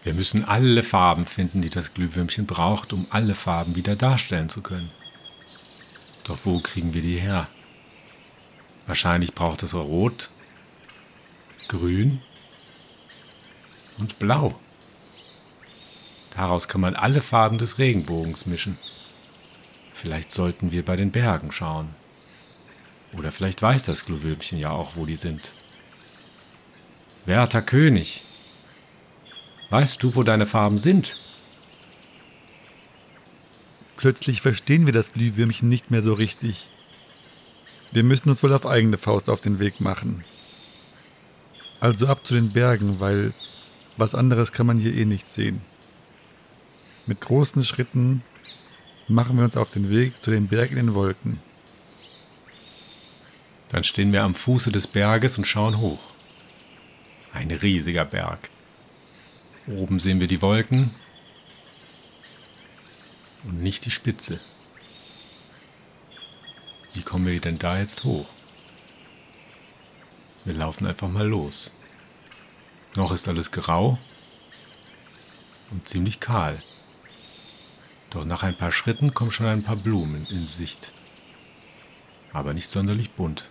Wir 0.02 0.16
müssen 0.16 0.44
alle 0.44 0.82
Farben 0.82 1.28
finden, 1.28 1.62
die 1.62 1.70
das 1.70 1.94
Glühwürmchen 1.94 2.48
braucht, 2.48 2.94
um 2.94 3.06
alle 3.12 3.36
Farben 3.36 3.76
wieder 3.76 3.96
darstellen 3.96 4.50
zu 4.50 4.62
können. 4.62 4.90
Doch 6.24 6.40
wo 6.44 6.60
kriegen 6.60 6.96
wir 6.96 7.04
die 7.04 7.20
her? 7.20 7.48
Wahrscheinlich 8.88 9.36
braucht 9.36 9.62
es 9.62 9.76
Rot, 9.76 10.32
Grün 11.68 12.20
und 14.00 14.18
Blau. 14.18 14.60
Daraus 16.36 16.68
kann 16.68 16.82
man 16.82 16.96
alle 16.96 17.22
Farben 17.22 17.60
des 17.60 17.78
Regenbogens 17.78 18.48
mischen. 18.48 18.80
Vielleicht 19.94 20.32
sollten 20.32 20.72
wir 20.72 20.84
bei 20.84 20.96
den 20.96 21.12
Bergen 21.12 21.52
schauen. 21.52 21.96
Oder 23.14 23.32
vielleicht 23.32 23.62
weiß 23.62 23.86
das 23.86 24.06
Glühwürmchen 24.06 24.60
ja 24.60 24.72
auch, 24.72 24.96
wo 24.96 25.06
die 25.06 25.16
sind. 25.16 25.52
Werter 27.26 27.62
König, 27.62 28.24
weißt 29.70 30.02
du, 30.02 30.16
wo 30.16 30.24
deine 30.24 30.46
Farben 30.46 30.78
sind? 30.78 31.18
Plötzlich 33.98 34.42
verstehen 34.42 34.86
wir 34.86 34.94
das 34.94 35.12
Glühwürmchen 35.12 35.68
nicht 35.68 35.90
mehr 35.92 36.04
so 36.04 36.14
richtig. 36.14 36.68
Wir 37.92 38.04
müssen 38.04 38.30
uns 38.30 38.44
wohl 38.44 38.54
auf 38.54 38.66
eigene 38.66 38.98
Faust 38.98 39.30
auf 39.30 39.40
den 39.40 39.60
Weg 39.60 39.82
machen. 39.82 40.24
Also 41.80 42.08
ab 42.08 42.26
zu 42.26 42.34
den 42.34 42.52
Bergen, 42.52 43.00
weil 43.00 43.34
was 43.98 44.14
anderes 44.14 44.52
kann 44.52 44.68
man 44.68 44.78
hier 44.78 44.94
eh 44.94 45.06
nicht 45.06 45.28
sehen. 45.28 45.62
Mit 47.08 47.22
großen 47.22 47.64
Schritten 47.64 48.24
machen 49.08 49.38
wir 49.38 49.44
uns 49.44 49.58
auf 49.58 49.70
den 49.70 49.90
Weg 49.90 50.22
zu 50.22 50.30
den 50.30 50.48
Bergen 50.48 50.78
in 50.78 50.88
den 50.88 50.96
Wolken. 50.96 51.40
Dann 53.70 53.84
stehen 53.84 54.14
wir 54.14 54.24
am 54.24 54.36
Fuße 54.36 54.72
des 54.72 54.88
Berges 54.88 55.38
und 55.38 55.46
schauen 55.46 55.78
hoch. 55.80 56.00
Ein 57.34 57.52
riesiger 57.52 58.06
Berg. 58.06 58.50
Oben 59.68 60.00
sehen 60.00 60.20
wir 60.20 60.28
die 60.28 60.42
Wolken 60.42 60.92
und 63.44 63.62
nicht 63.62 63.86
die 63.86 63.92
Spitze. 63.92 64.40
Wie 66.94 67.02
kommen 67.02 67.26
wir 67.26 67.40
denn 67.40 67.60
da 67.60 67.78
jetzt 67.78 68.04
hoch? 68.04 68.30
Wir 70.46 70.54
laufen 70.54 70.88
einfach 70.88 71.10
mal 71.10 71.28
los. 71.28 71.72
Noch 72.96 73.12
ist 73.12 73.28
alles 73.28 73.52
grau 73.52 73.98
und 75.72 75.88
ziemlich 75.88 76.22
kahl. 76.22 76.64
Doch 78.10 78.24
nach 78.24 78.44
ein 78.44 78.58
paar 78.58 78.72
Schritten 78.72 79.14
kommen 79.14 79.32
schon 79.32 79.46
ein 79.46 79.64
paar 79.64 79.76
Blumen 79.76 80.26
in 80.28 80.48
Sicht. 80.48 80.94
Aber 82.32 82.54
nicht 82.54 82.70
sonderlich 82.70 83.12
bunt. 83.12 83.50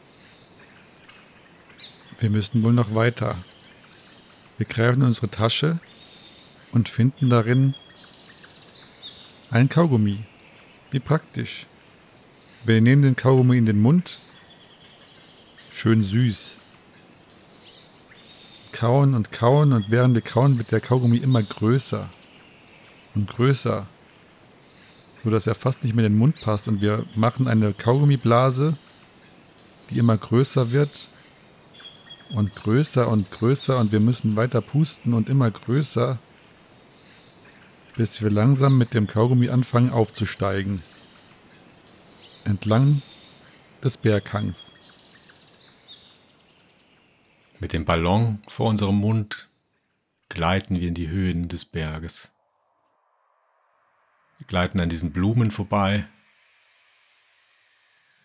Wir 2.19 2.31
müssen 2.31 2.63
wohl 2.65 2.73
noch 2.73 2.95
weiter. 2.95 3.37
Wir 4.59 4.67
greifen 4.67 5.03
in 5.03 5.09
unsere 5.09 5.29
Tasche 5.29 5.79
und 6.73 6.89
finden 6.89 7.29
darin 7.31 7.75
ein 9.51 9.69
Kaugummi. 9.69 10.25
Wie 10.91 11.01
praktisch. 11.01 11.67
Wir 12.65 12.81
nehmen 12.81 13.03
den 13.03 13.17
Kaugummi 13.17 13.59
in 13.59 13.67
den 13.67 13.81
Mund. 13.81 14.19
Schön 15.71 16.03
süß. 16.03 16.55
Kauen 18.73 19.15
und 19.15 19.33
kauen 19.33 19.73
und 19.73 19.91
während 19.91 20.15
wir 20.15 20.23
kauen 20.23 20.59
wird 20.59 20.73
der 20.73 20.81
Kaugummi 20.81 21.19
immer 21.19 21.43
größer 21.43 22.09
und 23.15 23.29
größer 23.29 23.87
sodass 25.27 25.49
er 25.49 25.57
fast 25.57 25.83
nicht 25.83 25.97
mehr 25.97 26.07
in 26.07 26.13
den 26.13 26.19
Mund 26.21 26.41
passt. 26.41 26.69
Und 26.69 26.81
wir 26.81 27.05
machen 27.17 27.49
eine 27.49 27.73
Kaugummiblase, 27.73 28.77
die 29.91 29.99
immer 29.99 30.17
größer 30.17 30.71
wird 30.71 30.91
und 32.31 32.55
größer 32.55 33.09
und 33.09 33.31
größer 33.31 33.79
und 33.79 33.93
wir 33.93 34.01
müssen 34.01 34.37
weiter 34.37 34.61
pusten 34.61 35.15
und 35.15 35.29
immer 35.29 35.51
größer, 35.51 36.19
bis 37.97 38.23
wir 38.23 38.31
langsam 38.31 38.79
mit 38.79 38.95
dem 38.95 39.07
Kaugummi 39.07 39.49
anfangen 39.49 39.91
aufzusteigen. 39.91 40.83
Entlang 42.45 43.03
des 43.83 43.97
Berghangs. 43.97 44.73
Mit 47.59 47.73
dem 47.73 47.85
Ballon 47.85 48.43
vor 48.49 48.67
unserem 48.67 48.97
Mund 48.97 49.49
gleiten 50.29 50.79
wir 50.81 50.89
in 50.89 50.95
die 50.95 51.09
Höhen 51.09 51.49
des 51.49 51.65
Berges. 51.65 52.33
Wir 54.39 54.47
gleiten 54.47 54.81
an 54.81 54.89
diesen 54.89 55.13
Blumen 55.13 55.51
vorbei, 55.51 56.07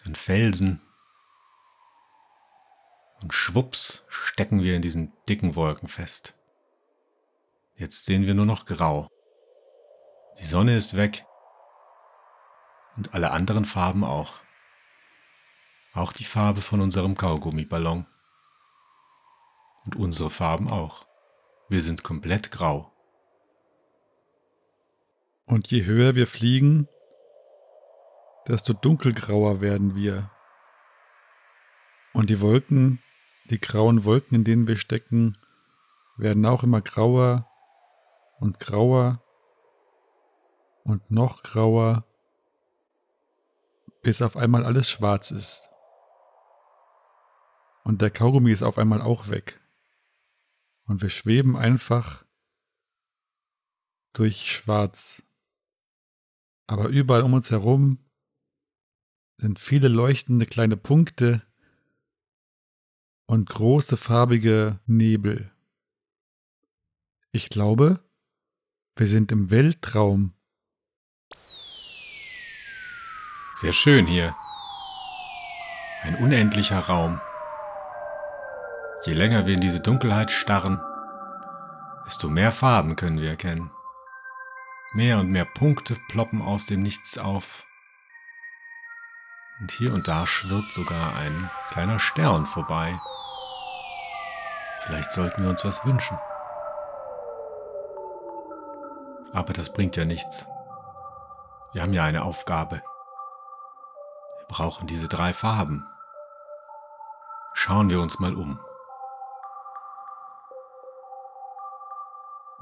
an 0.04 0.16
Felsen. 0.16 0.82
Und 3.22 3.34
schwupps 3.34 4.06
stecken 4.10 4.64
wir 4.64 4.76
in 4.76 4.82
diesen 4.82 5.14
dicken 5.30 5.56
Wolken 5.56 5.88
fest. 5.88 6.36
Jetzt 7.76 8.06
sehen 8.06 8.26
wir 8.26 8.34
nur 8.34 8.46
noch 8.46 8.66
grau. 8.66 9.08
Die 10.40 10.46
Sonne 10.46 10.76
ist 10.76 10.96
weg 10.96 11.26
und 12.96 13.14
alle 13.14 13.32
anderen 13.32 13.66
Farben 13.66 14.04
auch. 14.04 14.34
Auch 15.94 16.14
die 16.14 16.24
Farbe 16.24 16.62
von 16.62 16.82
unserem 16.82 17.16
Kaugummiballon. 17.16 18.06
Und 19.86 19.96
unsere 19.96 20.30
Farben 20.30 20.70
auch. 20.70 21.06
Wir 21.70 21.82
sind 21.82 22.04
komplett 22.04 22.52
grau. 22.52 22.92
Und 25.46 25.70
je 25.70 25.86
höher 25.86 26.16
wir 26.16 26.28
fliegen, 26.28 26.88
desto 28.48 28.74
dunkelgrauer 28.74 29.60
werden 29.60 29.96
wir. 29.96 30.32
Und 32.14 32.30
die 32.30 32.42
Wolken, 32.42 33.02
die 33.50 33.60
grauen 33.60 34.04
Wolken, 34.04 34.36
in 34.36 34.44
denen 34.44 34.68
wir 34.68 34.78
stecken, 34.78 35.38
werden 36.18 36.46
auch 36.46 36.64
immer 36.64 36.82
grauer 36.82 37.48
und 38.40 38.60
grauer 38.60 39.24
und 40.84 41.12
noch 41.12 41.44
grauer, 41.44 42.06
bis 44.02 44.22
auf 44.22 44.38
einmal 44.38 44.66
alles 44.66 44.90
schwarz 44.90 45.32
ist. 45.32 45.70
Und 47.84 48.02
der 48.02 48.12
Kaugummi 48.12 48.52
ist 48.52 48.64
auf 48.64 48.78
einmal 48.78 49.02
auch 49.02 49.30
weg. 49.30 49.60
Und 50.86 51.02
wir 51.02 51.10
schweben 51.10 51.56
einfach 51.56 52.26
durch 54.14 54.52
Schwarz. 54.52 55.24
Aber 56.68 56.88
überall 56.88 57.24
um 57.24 57.34
uns 57.34 57.52
herum 57.52 58.00
sind 59.38 59.60
viele 59.60 59.88
leuchtende 59.88 60.46
kleine 60.46 60.78
Punkte 60.78 61.42
und 63.32 63.48
große 63.48 63.96
farbige 63.96 64.82
Nebel. 64.88 65.54
Ich 67.32 67.48
glaube, 67.48 68.04
wir 68.98 69.08
sind 69.08 69.32
im 69.32 69.50
Weltraum. 69.50 70.34
Sehr 73.56 73.72
schön 73.72 74.06
hier. 74.06 74.34
Ein 76.02 76.16
unendlicher 76.16 76.80
Raum. 76.80 77.22
Je 79.06 79.14
länger 79.14 79.48
wir 79.48 79.54
in 79.54 79.62
diese 79.62 79.80
Dunkelheit 79.80 80.30
starren, 80.30 80.82
desto 82.06 82.28
mehr 82.28 82.52
Farben 82.52 82.98
können 82.98 83.22
wir 83.22 83.30
erkennen. 83.30 83.72
Mehr 84.92 85.20
und 85.20 85.30
mehr 85.30 85.46
Punkte 85.46 85.96
ploppen 86.10 86.42
aus 86.42 86.66
dem 86.66 86.82
Nichts 86.82 87.18
auf. 87.18 87.66
Und 89.62 89.72
hier 89.72 89.94
und 89.94 90.10
da 90.10 90.28
schwirrt 90.28 90.74
sogar 90.74 91.16
ein 91.16 91.50
kleiner 91.70 92.02
Stern 92.02 92.46
vorbei. 92.46 92.94
Vielleicht 94.84 95.12
sollten 95.12 95.44
wir 95.44 95.50
uns 95.50 95.64
was 95.64 95.86
wünschen. 95.86 96.20
Aber 99.32 99.54
das 99.54 99.72
bringt 99.72 99.96
ja 99.96 100.06
nichts. 100.06 100.48
Wir 101.72 101.84
haben 101.84 101.94
ja 101.94 102.04
eine 102.04 102.24
Aufgabe. 102.24 102.82
Wir 104.38 104.48
brauchen 104.48 104.88
diese 104.88 105.08
drei 105.08 105.34
Farben. 105.34 105.88
Schauen 107.54 107.92
wir 107.92 108.02
uns 108.02 108.20
mal 108.20 108.36
um. 108.36 108.60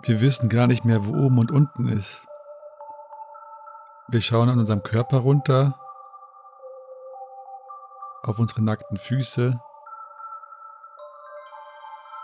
Wir 0.01 0.19
wissen 0.19 0.49
gar 0.49 0.67
nicht 0.67 0.83
mehr, 0.83 1.05
wo 1.05 1.11
oben 1.25 1.39
und 1.39 1.51
unten 1.51 1.87
ist. 1.87 2.27
Wir 4.09 4.21
schauen 4.21 4.49
an 4.49 4.59
unserem 4.59 4.83
Körper 4.83 5.17
runter, 5.19 5.79
auf 8.23 8.39
unsere 8.39 8.61
nackten 8.61 8.97
Füße 8.97 9.59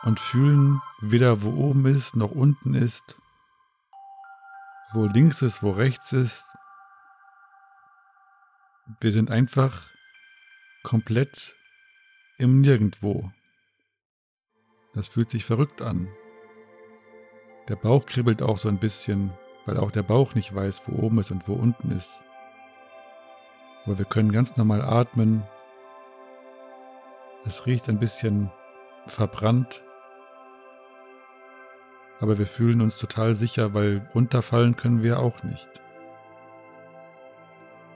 und 0.06 0.20
fühlen 0.20 0.82
weder 1.02 1.42
wo 1.42 1.50
oben 1.50 1.86
ist 1.88 2.16
noch 2.16 2.32
unten 2.32 2.74
ist, 2.76 3.18
wo 4.94 5.06
links 5.06 5.42
ist, 5.42 5.62
wo 5.62 5.72
rechts 5.72 6.14
ist. 6.14 6.46
Wir 9.02 9.12
sind 9.12 9.32
einfach 9.32 9.88
komplett 10.84 11.56
im 12.38 12.62
Nirgendwo. 12.62 13.32
Das 14.94 15.08
fühlt 15.08 15.30
sich 15.30 15.44
verrückt 15.44 15.82
an. 15.82 16.08
Der 17.68 17.76
Bauch 17.76 18.06
kribbelt 18.06 18.44
auch 18.44 18.60
so 18.60 18.70
ein 18.70 18.80
bisschen, 18.80 19.34
weil 19.66 19.78
auch 19.78 19.90
der 19.90 20.04
Bauch 20.04 20.36
nicht 20.36 20.54
weiß, 20.54 20.84
wo 20.86 21.04
oben 21.04 21.18
ist 21.18 21.32
und 21.32 21.48
wo 21.48 21.54
unten 21.54 21.92
ist. 21.92 22.24
Aber 23.86 23.98
wir 23.98 24.06
können 24.06 24.32
ganz 24.32 24.56
normal 24.56 24.84
atmen. 24.84 25.44
Es 27.44 27.66
riecht 27.66 27.90
ein 27.90 28.00
bisschen 28.00 28.52
verbrannt. 29.08 29.85
Aber 32.26 32.40
wir 32.40 32.48
fühlen 32.48 32.82
uns 32.82 32.98
total 32.98 33.36
sicher, 33.36 33.76
weil 33.76 34.02
runterfallen 34.16 34.76
können 34.76 35.04
wir 35.04 35.20
auch 35.20 35.44
nicht. 35.44 35.68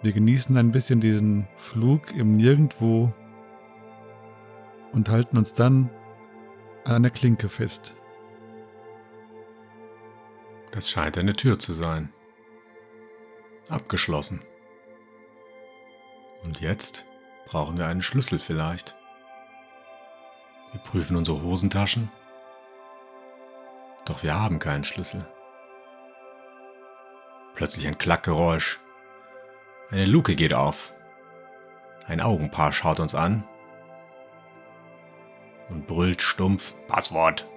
Wir 0.03 0.11
genießen 0.13 0.55
ein 0.55 0.71
bisschen 0.71 1.01
diesen 1.01 1.47
Flug 1.55 2.15
im 2.15 2.37
Nirgendwo 2.37 3.11
und 4.91 5.09
halten 5.09 5.35
uns 5.35 5.53
dann 5.53 5.89
an 6.83 6.97
einer 6.97 7.09
Klinke 7.09 7.49
fest. 7.49 7.95
Das 10.69 10.91
scheint 10.91 11.17
eine 11.17 11.33
Tür 11.33 11.57
zu 11.57 11.73
sein. 11.73 12.13
Abgeschlossen. 13.67 14.41
Und 16.43 16.61
jetzt 16.61 17.03
brauchen 17.47 17.79
wir 17.79 17.87
einen 17.87 18.03
Schlüssel 18.03 18.37
vielleicht. 18.37 18.95
Wir 20.71 20.81
prüfen 20.81 21.17
unsere 21.17 21.41
Hosentaschen. 21.41 22.11
Doch 24.09 24.23
wir 24.23 24.39
haben 24.39 24.57
keinen 24.57 24.83
Schlüssel. 24.83 25.23
Plötzlich 27.53 27.87
ein 27.87 27.99
Klackgeräusch. 27.99 28.79
Eine 29.91 30.07
Luke 30.07 30.33
geht 30.33 30.55
auf. 30.55 30.93
Ein 32.07 32.19
Augenpaar 32.19 32.73
schaut 32.73 32.99
uns 32.99 33.13
an 33.13 33.43
und 35.69 35.85
brüllt 35.85 36.23
stumpf 36.23 36.73
Passwort. 36.87 37.47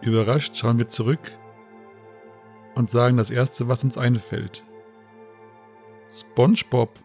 Überrascht 0.00 0.56
schauen 0.56 0.78
wir 0.78 0.88
zurück 0.88 1.36
und 2.74 2.88
sagen 2.88 3.18
das 3.18 3.28
Erste, 3.28 3.68
was 3.68 3.84
uns 3.84 3.98
einfällt. 3.98 4.64
SpongeBob. 6.10 6.98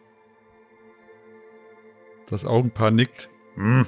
Das 2.30 2.46
Augenpaar 2.46 2.92
nickt. 2.92 3.30
Hm. 3.56 3.86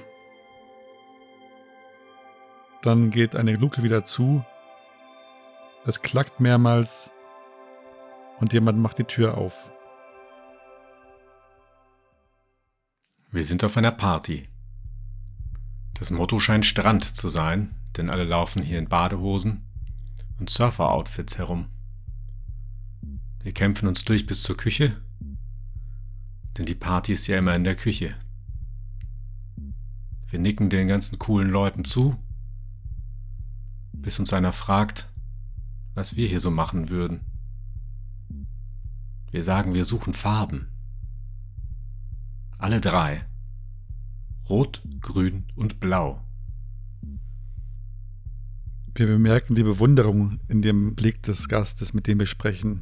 Dann 2.84 3.12
geht 3.12 3.38
eine 3.38 3.56
Luke 3.56 3.82
wieder 3.82 4.04
zu. 4.04 4.44
Es 5.86 6.02
klackt 6.02 6.42
mehrmals 6.42 7.12
und 8.42 8.52
jemand 8.52 8.78
macht 8.78 8.98
die 8.98 9.06
Tür 9.06 9.38
auf. 9.38 9.72
Wir 13.32 13.46
sind 13.46 13.64
auf 13.64 13.78
einer 13.78 13.92
Party. 13.92 14.50
Das 15.94 16.12
Motto 16.12 16.40
scheint 16.40 16.66
Strand 16.66 17.06
zu 17.06 17.30
sein, 17.30 17.74
denn 17.96 18.10
alle 18.10 18.26
laufen 18.26 18.62
hier 18.62 18.80
in 18.80 18.90
Badehosen 18.90 19.64
und 20.38 20.50
Surfer-Outfits 20.50 21.38
herum. 21.38 21.70
Wir 23.42 23.54
kämpfen 23.54 23.88
uns 23.88 24.04
durch 24.04 24.26
bis 24.26 24.44
zur 24.44 24.58
Küche, 24.58 24.98
denn 26.58 26.66
die 26.66 26.76
Party 26.76 27.14
ist 27.14 27.28
ja 27.28 27.38
immer 27.38 27.56
in 27.56 27.64
der 27.64 27.78
Küche. 27.78 28.16
Wir 30.30 30.40
nicken 30.40 30.70
den 30.70 30.90
ganzen 30.90 31.18
coolen 31.18 31.50
Leuten 31.50 31.86
zu, 31.86 32.18
bis 34.04 34.20
uns 34.20 34.32
einer 34.34 34.52
fragt, 34.52 35.12
was 35.96 36.16
wir 36.16 36.28
hier 36.28 36.40
so 36.40 36.52
machen 36.52 36.90
würden. 36.90 37.22
Wir 39.32 39.42
sagen, 39.42 39.74
wir 39.74 39.86
suchen 39.86 40.14
Farben. 40.14 40.68
Alle 42.60 42.80
drei. 42.80 43.26
Rot, 44.48 44.84
Grün 45.00 45.46
und 45.56 45.80
Blau. 45.80 46.22
Wir 48.94 49.08
bemerken 49.08 49.56
die 49.56 49.64
Bewunderung 49.64 50.40
in 50.48 50.62
dem 50.62 50.94
Blick 50.94 51.24
des 51.24 51.48
Gastes, 51.48 51.94
mit 51.94 52.06
dem 52.06 52.20
wir 52.20 52.28
sprechen. 52.28 52.82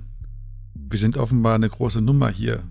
Wir 0.74 1.00
sind 1.00 1.16
offenbar 1.16 1.56
eine 1.56 1.70
große 1.70 2.02
Nummer 2.02 2.30
hier. 2.30 2.68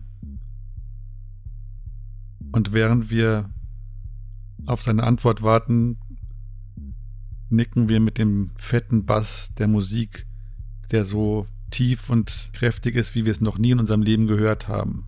Und 2.52 2.72
während 2.72 3.10
wir 3.10 3.48
auf 4.66 4.82
seine 4.82 5.04
Antwort 5.04 5.42
warten, 5.42 5.98
nicken 7.50 7.88
wir 7.88 8.00
mit 8.00 8.18
dem 8.18 8.50
fetten 8.56 9.04
Bass 9.04 9.52
der 9.58 9.68
Musik, 9.68 10.26
der 10.90 11.04
so 11.04 11.46
tief 11.70 12.10
und 12.10 12.50
kräftig 12.52 12.96
ist, 12.96 13.14
wie 13.14 13.24
wir 13.24 13.32
es 13.32 13.40
noch 13.40 13.58
nie 13.58 13.70
in 13.70 13.80
unserem 13.80 14.02
Leben 14.02 14.26
gehört 14.26 14.68
haben. 14.68 15.06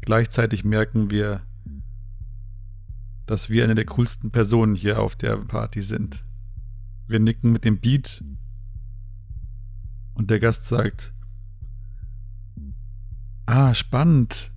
Gleichzeitig 0.00 0.64
merken 0.64 1.10
wir, 1.10 1.42
dass 3.26 3.50
wir 3.50 3.64
eine 3.64 3.74
der 3.74 3.84
coolsten 3.84 4.30
Personen 4.30 4.74
hier 4.74 5.00
auf 5.00 5.16
der 5.16 5.36
Party 5.36 5.82
sind. 5.82 6.24
Wir 7.06 7.20
nicken 7.20 7.52
mit 7.52 7.64
dem 7.64 7.78
Beat 7.78 8.24
und 10.14 10.30
der 10.30 10.40
Gast 10.40 10.66
sagt, 10.66 11.12
ah, 13.46 13.74
spannend. 13.74 14.52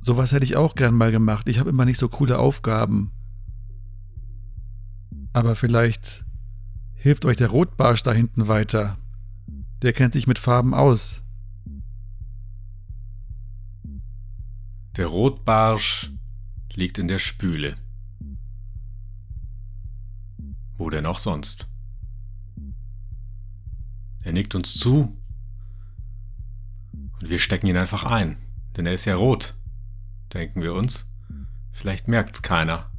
Sowas 0.00 0.32
hätte 0.32 0.44
ich 0.44 0.56
auch 0.56 0.74
gern 0.74 0.94
mal 0.94 1.12
gemacht. 1.12 1.48
Ich 1.48 1.58
habe 1.58 1.70
immer 1.70 1.84
nicht 1.84 1.98
so 1.98 2.08
coole 2.08 2.38
Aufgaben. 2.38 3.12
Aber 5.32 5.54
vielleicht 5.56 6.24
hilft 6.94 7.24
euch 7.24 7.36
der 7.36 7.48
Rotbarsch 7.48 8.02
da 8.02 8.12
hinten 8.12 8.48
weiter. 8.48 8.98
Der 9.82 9.92
kennt 9.92 10.12
sich 10.12 10.26
mit 10.26 10.38
Farben 10.38 10.74
aus. 10.74 11.22
Der 14.96 15.06
Rotbarsch 15.06 16.10
liegt 16.74 16.98
in 16.98 17.08
der 17.08 17.18
Spüle. 17.18 17.76
Wo 20.76 20.90
denn 20.90 21.06
auch 21.06 21.18
sonst? 21.18 21.68
Er 24.22 24.32
nickt 24.32 24.54
uns 24.54 24.74
zu 24.74 25.16
und 26.92 27.30
wir 27.30 27.38
stecken 27.38 27.66
ihn 27.66 27.76
einfach 27.76 28.04
ein, 28.04 28.36
denn 28.76 28.86
er 28.86 28.94
ist 28.94 29.04
ja 29.04 29.14
rot, 29.14 29.54
denken 30.32 30.62
wir 30.62 30.74
uns. 30.74 31.10
Vielleicht 31.70 32.08
merkt's 32.08 32.42
keiner. 32.42 32.89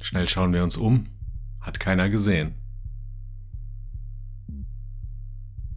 Schnell 0.00 0.28
schauen 0.28 0.52
wir 0.52 0.62
uns 0.62 0.76
um, 0.76 1.06
hat 1.60 1.80
keiner 1.80 2.08
gesehen. 2.08 2.54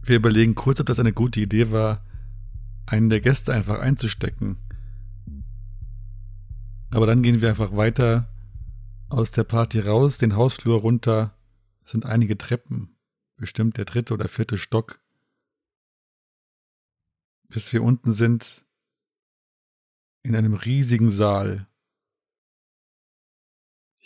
Wir 0.02 0.16
überlegen 0.16 0.54
kurz, 0.54 0.80
ob 0.80 0.86
das 0.86 0.98
eine 0.98 1.12
gute 1.12 1.40
Idee 1.40 1.70
war, 1.70 2.04
einen 2.86 3.10
der 3.10 3.20
Gäste 3.20 3.52
einfach 3.52 3.78
einzustecken. 3.78 4.56
Aber 6.90 7.06
dann 7.06 7.22
gehen 7.22 7.40
wir 7.40 7.48
einfach 7.48 7.76
weiter 7.76 8.28
aus 9.08 9.30
der 9.30 9.44
Party 9.44 9.80
raus, 9.80 10.18
den 10.18 10.36
Hausflur 10.36 10.80
runter 10.80 11.36
sind 11.84 12.06
einige 12.06 12.38
Treppen, 12.38 12.96
bestimmt 13.36 13.76
der 13.76 13.84
dritte 13.84 14.14
oder 14.14 14.28
vierte 14.28 14.56
Stock. 14.56 15.00
Bis 17.48 17.72
wir 17.72 17.82
unten 17.82 18.12
sind 18.12 18.64
in 20.22 20.36
einem 20.36 20.54
riesigen 20.54 21.10
Saal. 21.10 21.66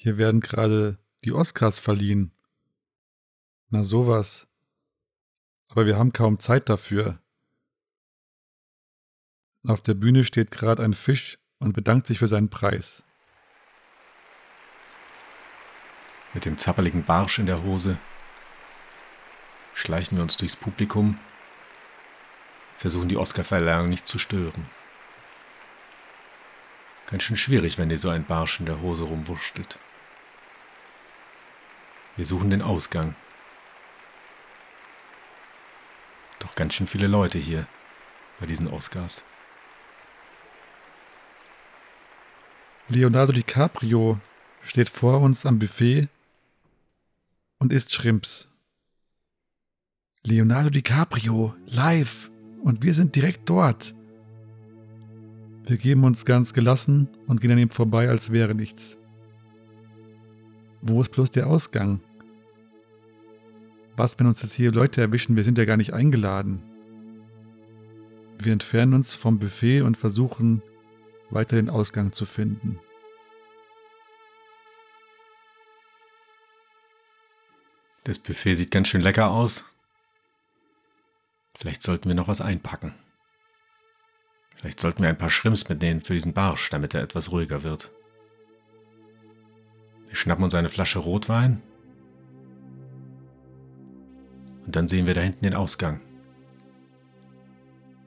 Hier 0.05 0.19
werden 0.19 0.40
gerade 0.40 0.99
die 1.25 1.33
Oscars 1.33 1.79
verliehen. 1.79 2.31
Na 3.71 3.85
sowas. 3.85 4.47
Aber 5.69 5.87
wir 5.87 5.97
haben 5.97 6.12
kaum 6.12 6.38
Zeit 6.38 6.69
dafür. 6.69 7.23
Auf 9.67 9.81
der 9.81 9.95
Bühne 9.95 10.25
steht 10.25 10.51
gerade 10.51 10.83
ein 10.83 10.93
Fisch 10.93 11.38
und 11.59 11.73
bedankt 11.73 12.07
sich 12.07 12.19
für 12.19 12.29
seinen 12.29 12.51
Preis. 12.51 13.03
Mit 16.35 16.45
dem 16.45 16.59
zappeligen 16.59 17.07
Barsch 17.07 17.38
in 17.38 17.47
der 17.47 17.62
Hose 17.62 17.97
schleichen 19.73 20.19
wir 20.19 20.23
uns 20.23 20.37
durchs 20.37 20.55
Publikum, 20.57 21.19
versuchen 22.77 23.09
die 23.09 23.17
Oscarverleihung 23.17 23.88
nicht 23.88 24.07
zu 24.07 24.19
stören. 24.19 24.69
Ganz 27.07 27.23
schön 27.23 27.38
schwierig, 27.38 27.79
wenn 27.79 27.88
dir 27.88 27.99
so 27.99 28.11
ein 28.11 28.27
Barsch 28.27 28.61
in 28.61 28.67
der 28.67 28.83
Hose 28.83 29.05
rumwurschtelt. 29.05 29.79
Wir 32.16 32.27
suchen 32.27 32.50
den 32.50 32.62
Ausgang. 32.62 33.14
Doch 36.38 36.55
ganz 36.55 36.74
schön 36.74 36.87
viele 36.87 37.07
Leute 37.09 37.38
hier 37.38 37.66
bei 38.38 38.46
diesen 38.46 38.68
Oscars. 38.68 39.24
Leonardo 42.88 43.33
DiCaprio 43.33 44.20
steht 44.62 44.90
vor 44.90 45.20
uns 45.20 45.46
am 45.46 45.59
Buffet 45.59 46.09
und 47.59 47.72
isst 47.72 47.92
Shrimps. 47.92 48.46
Leonardo 50.22 50.70
DiCaprio, 50.70 51.55
live. 51.66 52.31
Und 52.62 52.83
wir 52.83 52.94
sind 52.94 53.14
direkt 53.14 53.48
dort. 53.48 53.94
Wir 55.66 55.77
geben 55.77 56.05
uns 56.05 56.24
ganz 56.24 56.53
gelassen 56.53 57.09
und 57.27 57.40
gehen 57.40 57.53
an 57.53 57.59
ihm 57.59 57.70
vorbei, 57.70 58.09
als 58.09 58.33
wäre 58.33 58.55
nichts. 58.55 58.96
Wo 60.87 61.01
ist 61.01 61.12
bloß 61.12 61.31
der 61.31 61.47
Ausgang? 61.47 62.01
Was, 63.97 64.18
wenn 64.18 64.27
uns 64.27 64.42
jetzt 64.42 64.53
hier 64.53 64.70
Leute 64.70 65.01
erwischen? 65.01 65.35
Wir 65.35 65.42
sind 65.42 65.57
ja 65.57 65.64
gar 65.64 65.79
nicht 65.79 65.94
eingeladen. 65.94 66.62
Wir 68.38 68.53
entfernen 68.53 68.92
uns 68.92 69.14
vom 69.14 69.38
Buffet 69.38 69.81
und 69.81 69.97
versuchen 69.97 70.62
weiter 71.31 71.57
den 71.57 71.70
Ausgang 71.70 72.12
zu 72.12 72.27
finden. 72.27 72.79
Das 78.05 78.18
Buffet 78.18 78.55
sieht 78.55 78.70
ganz 78.70 78.88
schön 78.88 79.01
lecker 79.01 79.31
aus. 79.31 79.64
Vielleicht 81.57 81.83
sollten 81.83 82.11
wir 82.11 82.14
noch 82.14 82.29
was 82.29 82.42
einpacken. 82.42 82.94
Vielleicht 84.57 84.81
sollten 84.81 85.03
wir 85.03 85.09
ein 85.09 85.16
paar 85.16 85.31
Schrimps 85.31 85.66
mitnehmen 85.66 86.03
für 86.03 86.12
diesen 86.12 86.35
Barsch, 86.35 86.68
damit 86.68 86.92
er 86.92 87.01
etwas 87.01 87.33
ruhiger 87.33 87.62
wird. 87.62 87.90
Wir 90.14 90.18
schnappen 90.18 90.44
uns 90.44 90.55
eine 90.55 90.68
Flasche 90.68 91.00
Rotwein. 91.00 91.61
Und 94.64 94.77
dann 94.77 94.87
sehen 94.87 95.07
wir 95.07 95.14
da 95.14 95.20
hinten 95.20 95.44
den 95.44 95.55
Ausgang. 95.55 96.00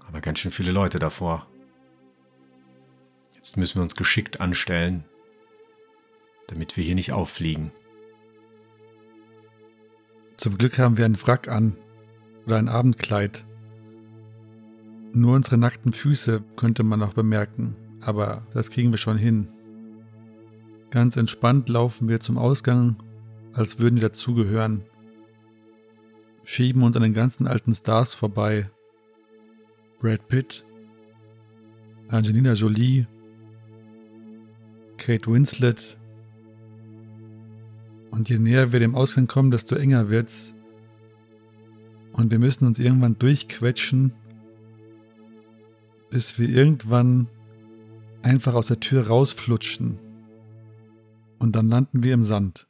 Aber 0.07 0.21
ganz 0.21 0.39
schön 0.39 0.53
viele 0.53 0.71
Leute 0.71 0.99
davor. 0.99 1.47
Jetzt 3.35 3.57
müssen 3.57 3.79
wir 3.79 3.81
uns 3.81 3.97
geschickt 3.97 4.39
anstellen, 4.39 5.03
damit 6.47 6.77
wir 6.77 6.85
hier 6.85 6.95
nicht 6.95 7.11
auffliegen. 7.11 7.71
Zum 10.37 10.57
Glück 10.57 10.79
haben 10.79 10.95
wir 10.97 11.03
einen 11.03 11.21
Wrack 11.21 11.49
an 11.49 11.75
oder 12.45 12.55
ein 12.55 12.69
Abendkleid. 12.69 13.43
Nur 15.11 15.35
unsere 15.35 15.57
nackten 15.57 15.91
Füße 15.91 16.41
könnte 16.55 16.83
man 16.83 16.99
noch 16.99 17.13
bemerken, 17.13 17.75
aber 17.99 18.47
das 18.53 18.71
kriegen 18.71 18.91
wir 18.91 18.97
schon 18.97 19.17
hin. 19.17 19.49
Ganz 20.89 21.17
entspannt 21.17 21.69
laufen 21.69 22.07
wir 22.07 22.19
zum 22.19 22.37
Ausgang, 22.37 22.97
als 23.53 23.79
würden 23.79 23.95
wir 23.95 24.09
dazugehören. 24.09 24.83
Schieben 26.43 26.83
uns 26.83 26.95
an 26.95 27.03
den 27.03 27.13
ganzen 27.13 27.47
alten 27.47 27.73
Stars 27.73 28.13
vorbei. 28.13 28.69
Brad 29.99 30.27
Pitt, 30.27 30.65
Angelina 32.07 32.53
Jolie, 32.53 33.05
Kate 34.97 35.31
Winslet, 35.31 35.97
und 38.11 38.29
je 38.29 38.39
näher 38.39 38.71
wir 38.71 38.79
dem 38.79 38.95
Ausgang 38.95 39.27
kommen, 39.27 39.51
desto 39.51 39.75
enger 39.75 40.09
wird's. 40.09 40.55
Und 42.13 42.31
wir 42.31 42.39
müssen 42.39 42.65
uns 42.65 42.79
irgendwann 42.79 43.19
durchquetschen, 43.19 44.11
bis 46.09 46.39
wir 46.39 46.49
irgendwann 46.49 47.27
einfach 48.23 48.55
aus 48.55 48.67
der 48.67 48.79
Tür 48.79 49.07
rausflutschen. 49.07 49.99
Und 51.39 51.55
dann 51.55 51.69
landen 51.69 52.03
wir 52.03 52.13
im 52.13 52.23
Sand. 52.23 52.67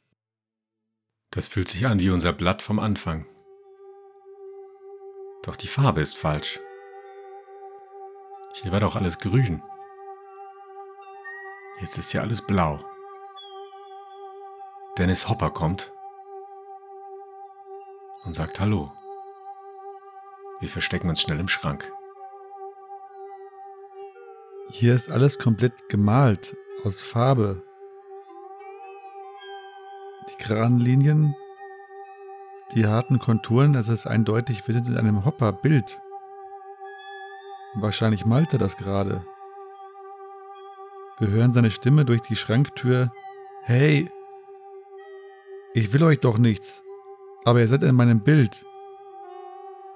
Das 1.30 1.48
fühlt 1.48 1.68
sich 1.68 1.86
an 1.86 2.00
wie 2.00 2.10
unser 2.10 2.32
Blatt 2.32 2.62
vom 2.62 2.78
Anfang. 2.78 3.26
Doch 5.42 5.56
die 5.56 5.66
Farbe 5.66 6.00
ist 6.00 6.16
falsch. 6.16 6.60
Hier 8.54 8.72
war 8.72 8.80
doch 8.80 8.96
alles 8.96 9.18
grün. 9.18 9.62
Jetzt 11.80 11.96
ist 11.96 12.10
hier 12.10 12.22
alles 12.22 12.42
blau. 12.42 12.84
Dennis 14.98 15.28
Hopper 15.28 15.50
kommt 15.50 15.92
und 18.24 18.34
sagt 18.34 18.58
Hallo. 18.58 18.92
Wir 20.60 20.68
verstecken 20.68 21.08
uns 21.08 21.20
schnell 21.20 21.38
im 21.38 21.46
Schrank. 21.46 21.92
Hier 24.70 24.94
ist 24.94 25.10
alles 25.10 25.38
komplett 25.38 25.88
gemalt 25.88 26.56
aus 26.84 27.00
Farbe. 27.00 27.62
Die 30.30 30.44
geraden 30.44 30.78
Linien, 30.78 31.34
die 32.74 32.86
harten 32.86 33.18
Konturen, 33.18 33.74
es 33.74 33.88
ist 33.88 34.06
eindeutig, 34.06 34.66
wir 34.66 34.74
sind 34.74 34.88
in 34.88 34.98
einem 34.98 35.24
Hopper-Bild. 35.24 36.00
Wahrscheinlich 37.74 38.26
malte 38.26 38.58
das 38.58 38.76
gerade. 38.76 39.24
Wir 41.18 41.28
hören 41.28 41.52
seine 41.52 41.70
Stimme 41.70 42.04
durch 42.04 42.20
die 42.22 42.36
Schranktür. 42.36 43.10
Hey, 43.62 44.10
ich 45.74 45.92
will 45.92 46.02
euch 46.02 46.20
doch 46.20 46.38
nichts, 46.38 46.82
aber 47.44 47.60
ihr 47.60 47.68
seid 47.68 47.82
in 47.82 47.94
meinem 47.94 48.20
Bild. 48.20 48.64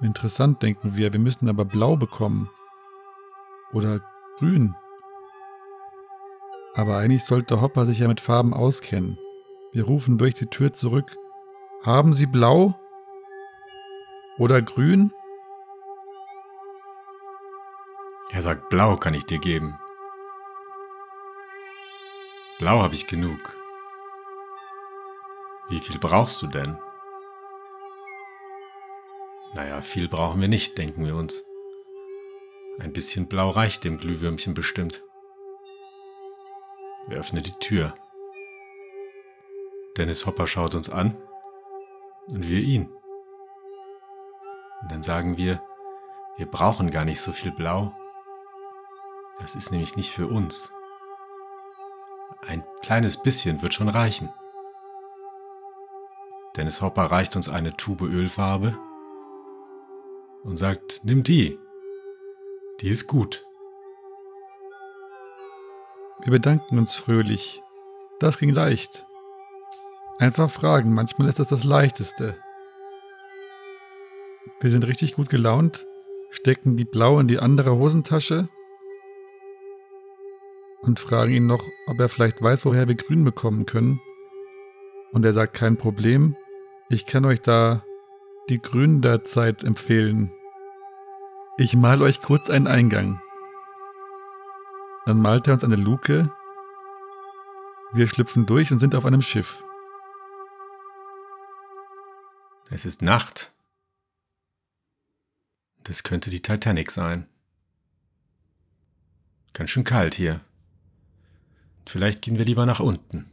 Interessant, 0.01 0.63
denken 0.63 0.97
wir, 0.97 1.13
wir 1.13 1.21
müssten 1.21 1.49
aber 1.49 1.65
blau 1.65 1.97
bekommen. 1.97 2.51
Oder 3.73 4.01
grün. 4.39 4.75
Aber 6.75 6.97
eigentlich 6.97 7.25
sollte 7.25 7.61
Hopper 7.61 7.87
sich 7.87 7.99
ja 7.99 8.09
mit 8.09 8.21
Farben 8.21 8.55
auskennen. 8.55 9.19
Wir 9.73 9.85
rufen 9.85 10.19
durch 10.19 10.35
die 10.35 10.47
Tür 10.47 10.73
zurück. 10.73 11.17
Haben 11.83 12.15
Sie 12.15 12.27
blau? 12.27 12.79
Oder 14.39 14.61
grün? 14.61 15.13
Er 18.31 18.43
sagt, 18.43 18.69
blau 18.69 18.97
kann 18.97 19.15
ich 19.15 19.25
dir 19.25 19.39
geben. 19.39 19.79
Blau 22.59 22.81
habe 22.83 22.95
ich 22.95 23.07
genug. 23.07 23.57
Wie 25.69 25.81
viel 25.81 25.99
brauchst 25.99 26.43
du 26.43 26.47
denn? 26.47 26.79
Naja, 29.55 29.81
viel 29.83 30.09
brauchen 30.09 30.41
wir 30.41 30.49
nicht, 30.49 30.79
denken 30.79 31.05
wir 31.05 31.17
uns. 31.17 31.45
Ein 32.79 32.93
bisschen 32.93 33.29
Blau 33.29 33.49
reicht 33.49 33.85
dem 33.85 33.99
Glühwürmchen 33.99 34.55
bestimmt. 34.55 35.03
Wir 37.07 37.19
öffnen 37.19 37.43
die 37.43 37.53
Tür. 37.61 37.95
Dennis 39.97 40.27
Hopper 40.27 40.47
schaut 40.47 40.75
uns 40.75 40.89
an 40.89 41.17
und 42.27 42.49
wir 42.49 42.61
ihn. 42.61 42.91
Und 44.81 44.91
dann 44.91 45.03
sagen 45.03 45.37
wir, 45.37 45.63
wir 46.37 46.47
brauchen 46.47 46.91
gar 46.91 47.05
nicht 47.05 47.21
so 47.21 47.33
viel 47.33 47.53
Blau. 47.53 47.95
Das 49.41 49.55
ist 49.55 49.71
nämlich 49.71 49.97
nicht 49.97 50.11
für 50.11 50.27
uns. 50.29 50.73
Ein 52.47 52.65
kleines 52.81 53.23
bisschen 53.23 53.63
wird 53.63 53.75
schon 53.75 53.89
reichen. 53.89 54.33
Dennis 56.57 56.81
Hopper 56.81 57.05
reicht 57.05 57.37
uns 57.37 57.49
eine 57.49 57.77
Tube 57.77 58.03
Ölfarbe 58.03 58.79
und 60.43 60.57
sagt, 60.57 61.01
nimm 61.05 61.23
die. 61.23 61.59
Die 62.81 62.89
ist 62.89 63.07
gut. 63.07 63.47
Wir 66.21 66.33
bedanken 66.33 66.79
uns 66.79 66.95
fröhlich. 66.95 67.63
Das 68.19 68.39
ging 68.39 68.51
leicht. 68.51 69.07
Einfach 70.23 70.49
fragen, 70.49 70.95
manchmal 70.95 71.29
ist 71.29 71.41
das 71.41 71.49
das 71.49 71.65
Leichteste. 71.65 72.37
Wir 74.61 74.71
sind 74.71 74.87
richtig 74.87 75.17
gut 75.17 75.29
gelaunt, 75.29 75.85
stecken 76.31 76.77
die 76.77 76.85
blau 76.85 77.19
in 77.19 77.27
die 77.27 77.41
andere 77.41 77.73
Hosentasche 77.73 78.49
und 80.83 81.01
fragen 81.01 81.33
ihn 81.33 81.47
noch, 81.47 81.67
ob 81.89 81.99
er 81.99 82.09
vielleicht 82.09 82.41
weiß, 82.41 82.65
woher 82.65 82.87
wir 82.87 82.95
grün 82.95 83.25
bekommen 83.25 83.67
können. 83.67 84.01
Und 85.11 85.27
er 85.27 85.33
sagt 85.33 85.55
kein 85.55 85.77
Problem, 85.77 86.37
Ich 86.89 87.05
kann 87.07 87.25
euch 87.25 87.41
da 87.41 87.85
die 88.49 88.63
Gründerzeit 88.63 89.65
empfehlen. 89.65 90.31
Ich 91.59 91.75
mal 91.75 92.01
euch 92.01 92.23
kurz 92.23 92.49
einen 92.49 92.69
Eingang. 92.69 93.21
Dann 95.05 95.21
malt 95.21 95.49
er 95.49 95.55
uns 95.55 95.65
eine 95.65 95.75
Luke. 95.75 96.31
Wir 97.93 98.07
schlüpfen 98.07 98.47
durch 98.47 98.71
und 98.71 98.79
sind 98.79 98.95
auf 98.95 99.05
einem 99.05 99.21
Schiff. 99.21 99.65
Es 102.75 102.87
ist 102.87 103.03
Nacht. 103.03 103.53
Das 105.85 106.05
könnte 106.05 106.31
die 106.31 106.41
Titanic 106.41 106.91
sein. 106.91 107.27
Ganz 109.53 109.69
schön 109.69 109.85
kalt 109.85 110.15
hier. 110.15 110.41
Vielleicht 111.85 112.23
gehen 112.23 112.39
wir 112.39 112.47
lieber 112.47 112.65
nach 112.65 112.81
unten. 112.81 113.27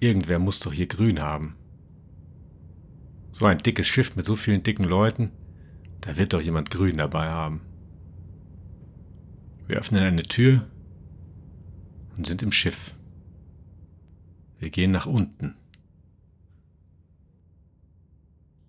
Irgendwer 0.00 0.40
muss 0.40 0.58
doch 0.58 0.72
hier 0.72 0.88
grün 0.88 1.20
haben. 1.20 1.54
So 3.30 3.46
ein 3.46 3.58
dickes 3.58 3.86
Schiff 3.86 4.16
mit 4.16 4.26
so 4.26 4.34
vielen 4.34 4.64
dicken 4.64 4.82
Leuten, 4.82 5.30
da 6.00 6.16
wird 6.16 6.32
doch 6.32 6.40
jemand 6.40 6.72
grün 6.72 6.96
dabei 6.96 7.28
haben. 7.28 7.60
Wir 9.68 9.76
öffnen 9.76 10.02
eine 10.02 10.24
Tür 10.24 10.68
und 12.16 12.26
sind 12.26 12.42
im 12.42 12.50
Schiff. 12.50 12.94
Wir 14.58 14.70
gehen 14.70 14.90
nach 14.90 15.06
unten. 15.06 15.54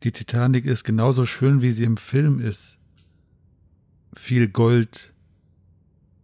Die 0.03 0.11
Titanic 0.11 0.65
ist 0.65 0.83
genauso 0.83 1.25
schön, 1.25 1.61
wie 1.61 1.71
sie 1.71 1.85
im 1.85 1.95
Film 1.95 2.39
ist. 2.39 2.77
Viel 4.13 4.49
Gold, 4.49 5.13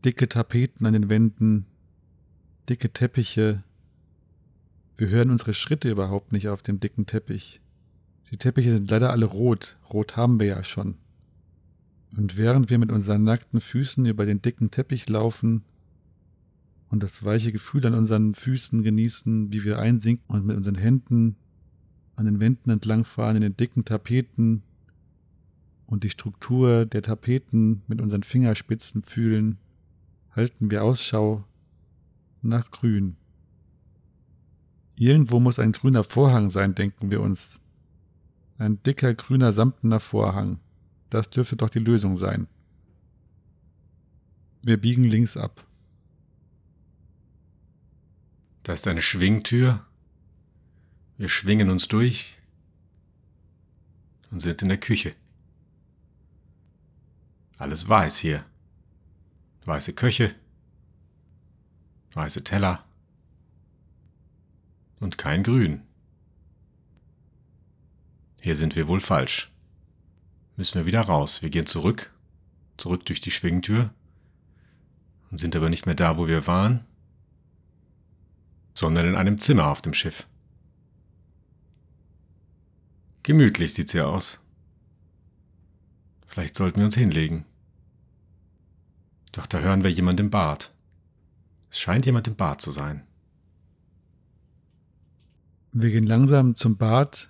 dicke 0.04 0.28
Tapeten 0.28 0.86
an 0.86 0.92
den 0.92 1.10
Wänden, 1.10 1.66
dicke 2.68 2.92
Teppiche. 2.92 3.64
Wir 4.98 5.08
hören 5.08 5.30
unsere 5.30 5.54
Schritte 5.54 5.90
überhaupt 5.90 6.34
nicht 6.34 6.50
auf 6.50 6.62
dem 6.62 6.82
dicken 6.82 7.06
Teppich. 7.06 7.62
Die 8.32 8.38
Teppiche 8.38 8.72
sind 8.72 8.92
leider 8.92 9.12
alle 9.12 9.26
rot. 9.26 9.78
Rot 9.94 10.18
haben 10.18 10.42
wir 10.42 10.48
ja 10.48 10.64
schon. 10.66 10.96
Und 12.18 12.38
während 12.38 12.70
wir 12.70 12.80
mit 12.80 12.92
unseren 12.92 13.24
nackten 13.24 13.62
Füßen 13.62 14.06
über 14.06 14.26
den 14.26 14.42
dicken 14.42 14.72
Teppich 14.72 15.08
laufen 15.08 15.64
und 16.90 17.02
das 17.02 17.24
weiche 17.24 17.54
Gefühl 17.54 17.86
an 17.86 17.94
unseren 17.94 18.34
Füßen 18.34 18.84
genießen, 18.84 19.54
wie 19.54 19.64
wir 19.64 19.80
einsinken 19.80 20.36
und 20.36 20.46
mit 20.46 20.58
unseren 20.58 20.76
Händen 20.76 21.38
an 22.20 22.26
den 22.26 22.42
Wänden 22.42 22.70
entlangfahren 22.70 23.38
in 23.38 23.42
den 23.42 23.56
dicken 23.56 23.86
Tapeten 23.86 24.62
und 25.86 26.04
die 26.04 26.10
Struktur 26.10 26.86
der 26.86 27.02
Tapeten 27.02 27.82
mit 27.88 28.02
unseren 28.02 28.24
Fingerspitzen 28.24 29.04
fühlen, 29.04 29.58
halten 30.36 30.70
wir 30.70 30.84
Ausschau 30.84 31.46
nach 32.42 32.72
Grün. 32.72 33.16
Irgendwo 34.98 35.40
muss 35.40 35.60
ein 35.60 35.72
grüner 35.72 36.04
Vorhang 36.04 36.50
sein, 36.50 36.76
denken 36.76 37.10
wir 37.10 37.22
uns. 37.22 37.62
Ein 38.58 38.84
dicker 38.84 39.14
grüner 39.14 39.54
samtener 39.54 40.02
Vorhang. 40.02 40.60
Das 41.10 41.30
dürfte 41.30 41.56
doch 41.56 41.70
die 41.70 41.80
Lösung 41.80 42.18
sein. 42.18 42.48
Wir 44.62 44.76
biegen 44.76 45.06
links 45.06 45.38
ab. 45.38 45.66
Da 48.64 48.74
ist 48.74 48.86
eine 48.90 49.02
Schwingtür. 49.02 49.86
Wir 51.20 51.28
schwingen 51.28 51.70
uns 51.70 51.90
durch 51.90 52.38
und 54.32 54.40
sind 54.40 54.62
in 54.62 54.70
der 54.70 54.78
Küche. 54.78 55.12
Alles 57.58 57.90
weiß 57.90 58.20
hier. 58.20 58.46
Weiße 59.66 59.92
Köche, 59.92 60.34
weiße 62.14 62.46
Teller 62.46 62.86
und 65.02 65.18
kein 65.18 65.44
Grün. 65.44 65.82
Hier 68.40 68.56
sind 68.56 68.78
wir 68.78 68.88
wohl 68.88 69.02
falsch. 69.02 69.52
Müssen 70.56 70.80
wir 70.80 70.86
wieder 70.86 71.02
raus. 71.02 71.42
Wir 71.42 71.50
gehen 71.50 71.66
zurück, 71.66 72.14
zurück 72.78 73.06
durch 73.06 73.20
die 73.20 73.32
Schwingtür 73.32 73.94
und 75.30 75.38
sind 75.38 75.54
aber 75.54 75.70
nicht 75.70 75.86
mehr 75.86 75.96
da, 75.96 76.18
wo 76.18 76.30
wir 76.30 76.48
waren, 76.48 76.86
sondern 78.74 79.06
in 79.06 79.16
einem 79.16 79.38
Zimmer 79.38 79.68
auf 79.68 79.82
dem 79.82 79.94
Schiff. 79.94 80.26
Gemütlich 83.24 83.74
sieht's 83.74 83.92
hier 83.92 84.08
aus. 84.08 84.40
Vielleicht 86.28 86.56
sollten 86.56 86.78
wir 86.78 86.86
uns 86.86 86.96
hinlegen. 86.96 87.46
Doch 89.32 89.46
da 89.46 89.60
hören 89.60 89.84
wir 89.84 89.92
jemand 89.92 90.20
im 90.20 90.30
Bad. 90.30 90.74
Es 91.70 91.80
scheint 91.80 92.06
jemand 92.06 92.28
im 92.28 92.36
Bad 92.36 92.62
zu 92.62 92.72
sein. 92.72 93.04
Wir 95.72 95.92
gehen 95.92 96.08
langsam 96.08 96.56
zum 96.56 96.78
Bad 96.78 97.30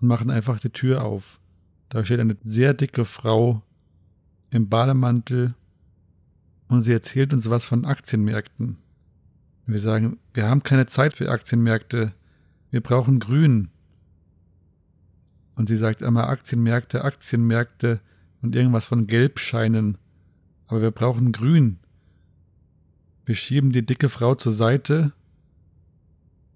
und 0.00 0.06
machen 0.06 0.30
einfach 0.30 0.60
die 0.60 0.70
Tür 0.70 1.04
auf. 1.04 1.40
Da 1.88 2.04
steht 2.04 2.20
eine 2.20 2.36
sehr 2.42 2.74
dicke 2.74 3.04
Frau 3.04 3.62
im 4.50 4.68
Bademantel 4.68 5.54
und 6.68 6.82
sie 6.82 6.92
erzählt 6.92 7.32
uns 7.32 7.50
was 7.50 7.66
von 7.66 7.84
Aktienmärkten. 7.84 8.76
Wir 9.66 9.80
sagen, 9.80 10.18
wir 10.32 10.48
haben 10.48 10.62
keine 10.62 10.86
Zeit 10.86 11.14
für 11.14 11.30
Aktienmärkte. 11.30 12.12
Wir 12.70 12.80
brauchen 12.80 13.18
Grün. 13.18 13.70
Und 15.60 15.66
sie 15.66 15.76
sagt 15.76 16.00
immer 16.00 16.26
Aktienmärkte, 16.30 17.04
Aktienmärkte 17.04 18.00
und 18.40 18.56
irgendwas 18.56 18.86
von 18.86 19.06
Gelbscheinen. 19.06 19.98
Aber 20.68 20.80
wir 20.80 20.90
brauchen 20.90 21.32
Grün. 21.32 21.78
Wir 23.26 23.34
schieben 23.34 23.70
die 23.70 23.84
dicke 23.84 24.08
Frau 24.08 24.34
zur 24.34 24.52
Seite 24.52 25.12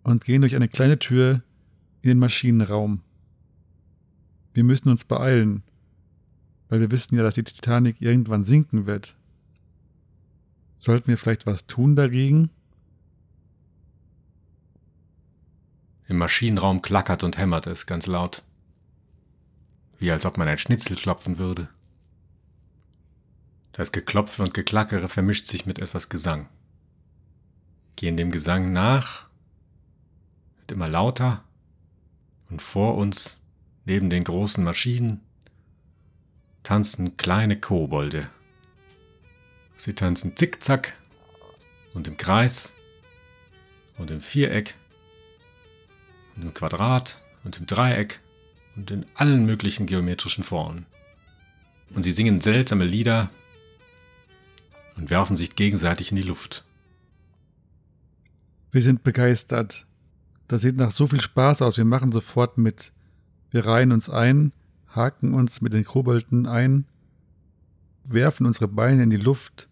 und 0.04 0.24
gehen 0.24 0.40
durch 0.40 0.56
eine 0.56 0.68
kleine 0.68 0.98
Tür 0.98 1.42
in 2.00 2.08
den 2.08 2.18
Maschinenraum. 2.18 3.02
Wir 4.54 4.64
müssen 4.64 4.88
uns 4.88 5.04
beeilen, 5.04 5.64
weil 6.70 6.80
wir 6.80 6.90
wissen 6.90 7.14
ja, 7.14 7.22
dass 7.22 7.34
die 7.34 7.44
Titanic 7.44 8.00
irgendwann 8.00 8.42
sinken 8.42 8.86
wird. 8.86 9.18
Sollten 10.78 11.08
wir 11.08 11.18
vielleicht 11.18 11.44
was 11.44 11.66
tun 11.66 11.94
dagegen? 11.94 12.48
Im 16.06 16.16
Maschinenraum 16.16 16.80
klackert 16.80 17.22
und 17.22 17.36
hämmert 17.36 17.66
es 17.66 17.84
ganz 17.84 18.06
laut. 18.06 18.42
Wie 19.98 20.10
als 20.10 20.26
ob 20.26 20.36
man 20.36 20.48
ein 20.48 20.58
Schnitzel 20.58 20.96
klopfen 20.96 21.38
würde. 21.38 21.68
Das 23.72 23.92
Geklopfe 23.92 24.42
und 24.42 24.54
Geklackere 24.54 25.08
vermischt 25.08 25.46
sich 25.46 25.66
mit 25.66 25.78
etwas 25.78 26.08
Gesang. 26.08 26.48
Gehen 27.96 28.16
dem 28.16 28.30
Gesang 28.30 28.72
nach, 28.72 29.28
wird 30.58 30.72
immer 30.72 30.88
lauter 30.88 31.44
und 32.50 32.62
vor 32.62 32.96
uns 32.96 33.40
Neben 33.86 34.08
den 34.08 34.24
großen 34.24 34.64
Maschinen 34.64 35.20
tanzen 36.62 37.18
kleine 37.18 37.60
Kobolde. 37.60 38.30
Sie 39.76 39.92
tanzen 39.92 40.36
zickzack 40.36 40.94
und 41.92 42.08
im 42.08 42.16
Kreis 42.16 42.74
und 43.98 44.10
im 44.10 44.22
Viereck 44.22 44.74
und 46.34 46.42
im 46.42 46.54
Quadrat 46.54 47.20
und 47.44 47.58
im 47.58 47.66
Dreieck 47.66 48.20
und 48.76 48.90
in 48.90 49.06
allen 49.14 49.46
möglichen 49.46 49.86
geometrischen 49.86 50.44
Formen. 50.44 50.86
Und 51.94 52.02
sie 52.02 52.12
singen 52.12 52.40
seltsame 52.40 52.84
Lieder 52.84 53.30
und 54.96 55.10
werfen 55.10 55.36
sich 55.36 55.56
gegenseitig 55.56 56.10
in 56.10 56.16
die 56.16 56.22
Luft. 56.22 56.64
Wir 58.70 58.82
sind 58.82 59.04
begeistert. 59.04 59.86
Das 60.48 60.62
sieht 60.62 60.76
nach 60.76 60.90
so 60.90 61.06
viel 61.06 61.20
Spaß 61.20 61.62
aus. 61.62 61.78
Wir 61.78 61.84
machen 61.84 62.12
sofort 62.12 62.58
mit. 62.58 62.92
Wir 63.50 63.66
reihen 63.66 63.92
uns 63.92 64.10
ein, 64.10 64.52
haken 64.88 65.32
uns 65.34 65.60
mit 65.60 65.72
den 65.72 65.84
Kobolden 65.84 66.46
ein, 66.46 66.86
werfen 68.04 68.46
unsere 68.46 68.68
Beine 68.68 69.04
in 69.04 69.10
die 69.10 69.16
Luft 69.16 69.68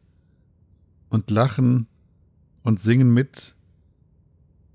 und 1.08 1.30
lachen 1.30 1.88
und 2.62 2.80
singen 2.80 3.12
mit. 3.12 3.54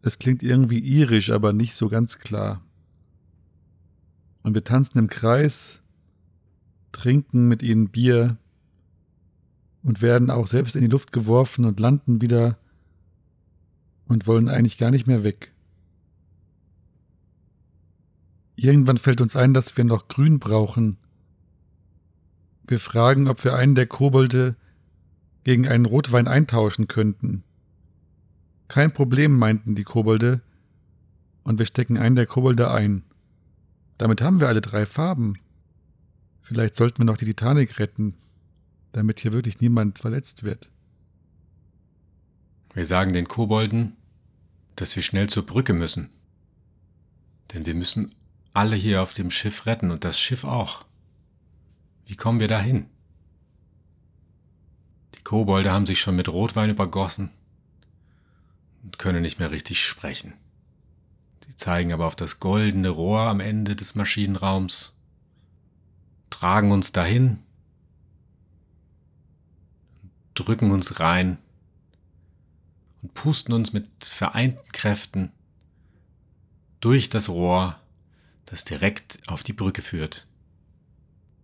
Es 0.02 0.20
klingt 0.20 0.44
irgendwie 0.44 0.80
irisch, 0.80 1.32
aber 1.32 1.54
nicht 1.54 1.74
so 1.74 1.88
ganz 1.88 2.20
klar. 2.20 2.62
Und 4.48 4.54
wir 4.54 4.64
tanzen 4.64 4.98
im 4.98 5.08
Kreis, 5.08 5.82
trinken 6.94 7.50
mit 7.50 7.62
ihnen 7.62 7.90
Bier 7.90 8.38
und 9.84 10.02
werden 10.02 10.32
auch 10.32 10.48
selbst 10.48 10.74
in 10.78 10.82
die 10.84 10.88
Luft 10.88 11.12
geworfen 11.12 11.66
und 11.66 11.82
landen 11.82 12.22
wieder 12.22 12.58
und 14.06 14.26
wollen 14.26 14.48
eigentlich 14.48 14.78
gar 14.78 14.90
nicht 14.90 15.06
mehr 15.06 15.26
weg. 15.26 15.54
Irgendwann 18.56 18.96
fällt 18.96 19.20
uns 19.20 19.36
ein, 19.36 19.54
dass 19.54 19.76
wir 19.76 19.84
noch 19.84 20.08
Grün 20.08 20.40
brauchen. 20.40 20.96
Wir 22.70 22.80
fragen, 22.80 23.28
ob 23.28 23.44
wir 23.44 23.54
einen 23.54 23.76
der 23.76 23.88
Kobolde 23.88 24.56
gegen 25.44 25.68
einen 25.68 25.86
Rotwein 25.86 26.30
eintauschen 26.30 26.88
könnten. 26.88 27.44
Kein 28.70 28.94
Problem, 28.94 29.38
meinten 29.38 29.76
die 29.76 29.84
Kobolde, 29.84 30.40
und 31.44 31.60
wir 31.60 31.66
stecken 31.66 31.98
einen 31.98 32.16
der 32.16 32.28
Kobolde 32.28 32.72
ein. 32.72 33.04
Damit 33.98 34.22
haben 34.22 34.40
wir 34.40 34.48
alle 34.48 34.62
drei 34.62 34.86
Farben. 34.86 35.40
Vielleicht 36.42 36.76
sollten 36.76 37.00
wir 37.00 37.06
noch 37.06 37.18
die 37.18 37.26
Titanic 37.26 37.80
retten, 37.80 38.16
damit 38.92 39.20
hier 39.20 39.34
wirklich 39.34 39.60
niemand 39.60 40.00
verletzt 40.00 40.44
wird. 40.44 40.70
Wir 42.74 42.86
sagen 42.86 43.14
den 43.14 43.28
Kobolden, 43.28 43.98
dass 44.76 44.96
wir 44.96 45.04
schnell 45.04 45.28
zur 45.28 45.46
Brücke 45.46 45.74
müssen. 45.74 46.10
Denn 47.54 47.66
wir 47.66 47.74
müssen 47.74 48.14
alle 48.54 48.76
hier 48.76 49.02
auf 49.02 49.14
dem 49.14 49.32
Schiff 49.32 49.66
retten 49.66 49.92
und 49.92 50.04
das 50.04 50.20
Schiff 50.20 50.44
auch. 50.44 50.86
Wie 52.06 52.16
kommen 52.16 52.40
wir 52.40 52.48
dahin? 52.48 52.86
Die 55.16 55.24
Kobolde 55.24 55.72
haben 55.72 55.86
sich 55.86 56.00
schon 56.00 56.16
mit 56.16 56.30
Rotwein 56.30 56.70
übergossen 56.70 57.32
und 58.84 59.00
können 59.00 59.22
nicht 59.22 59.40
mehr 59.40 59.52
richtig 59.52 59.84
sprechen. 59.84 60.34
Zeigen 61.58 61.92
aber 61.92 62.06
auf 62.06 62.16
das 62.16 62.40
goldene 62.40 62.90
Rohr 62.90 63.22
am 63.22 63.40
Ende 63.40 63.76
des 63.76 63.96
Maschinenraums, 63.96 64.96
tragen 66.30 66.72
uns 66.72 66.92
dahin, 66.92 67.40
drücken 70.36 70.72
uns 70.72 71.00
rein 71.00 71.40
und 73.02 73.14
pusten 73.16 73.54
uns 73.54 73.74
mit 73.74 73.88
vereinten 74.06 74.72
Kräften 74.72 75.32
durch 76.80 77.10
das 77.10 77.28
Rohr, 77.28 77.80
das 78.46 78.64
direkt 78.64 79.20
auf 79.28 79.42
die 79.42 79.54
Brücke 79.54 79.82
führt. 79.82 80.28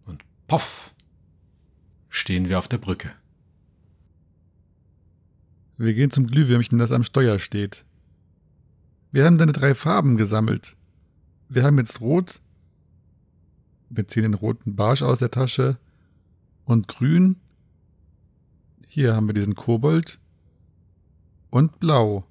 Und 0.05 0.24
poff, 0.47 0.93
stehen 2.09 2.49
wir 2.49 2.59
auf 2.59 2.68
der 2.68 2.78
Brücke. 2.78 3.11
Wir 5.78 5.95
gehen 5.95 6.11
zum 6.11 6.28
Glühwürmchen, 6.28 6.78
das 6.78 6.91
am 6.91 7.03
Steuer 7.03 7.39
steht. 7.39 7.84
Wir 9.14 9.26
haben 9.26 9.38
deine 9.38 9.51
drei 9.51 9.76
Farben 9.76 10.18
gesammelt. 10.18 10.76
Wir 11.47 11.64
haben 11.64 11.78
jetzt 11.78 12.01
Rot. 12.01 12.41
Wir 13.89 14.07
ziehen 14.07 14.24
den 14.24 14.34
roten 14.34 14.76
Barsch 14.76 15.03
aus 15.03 15.20
der 15.20 15.30
Tasche. 15.30 15.78
Und 16.66 16.88
Grün. 16.88 17.36
Hier 18.88 19.16
haben 19.16 19.28
wir 19.28 19.36
diesen 19.36 19.53
Kobold. 19.53 20.20
Und 21.51 21.80
Blau. 21.80 22.26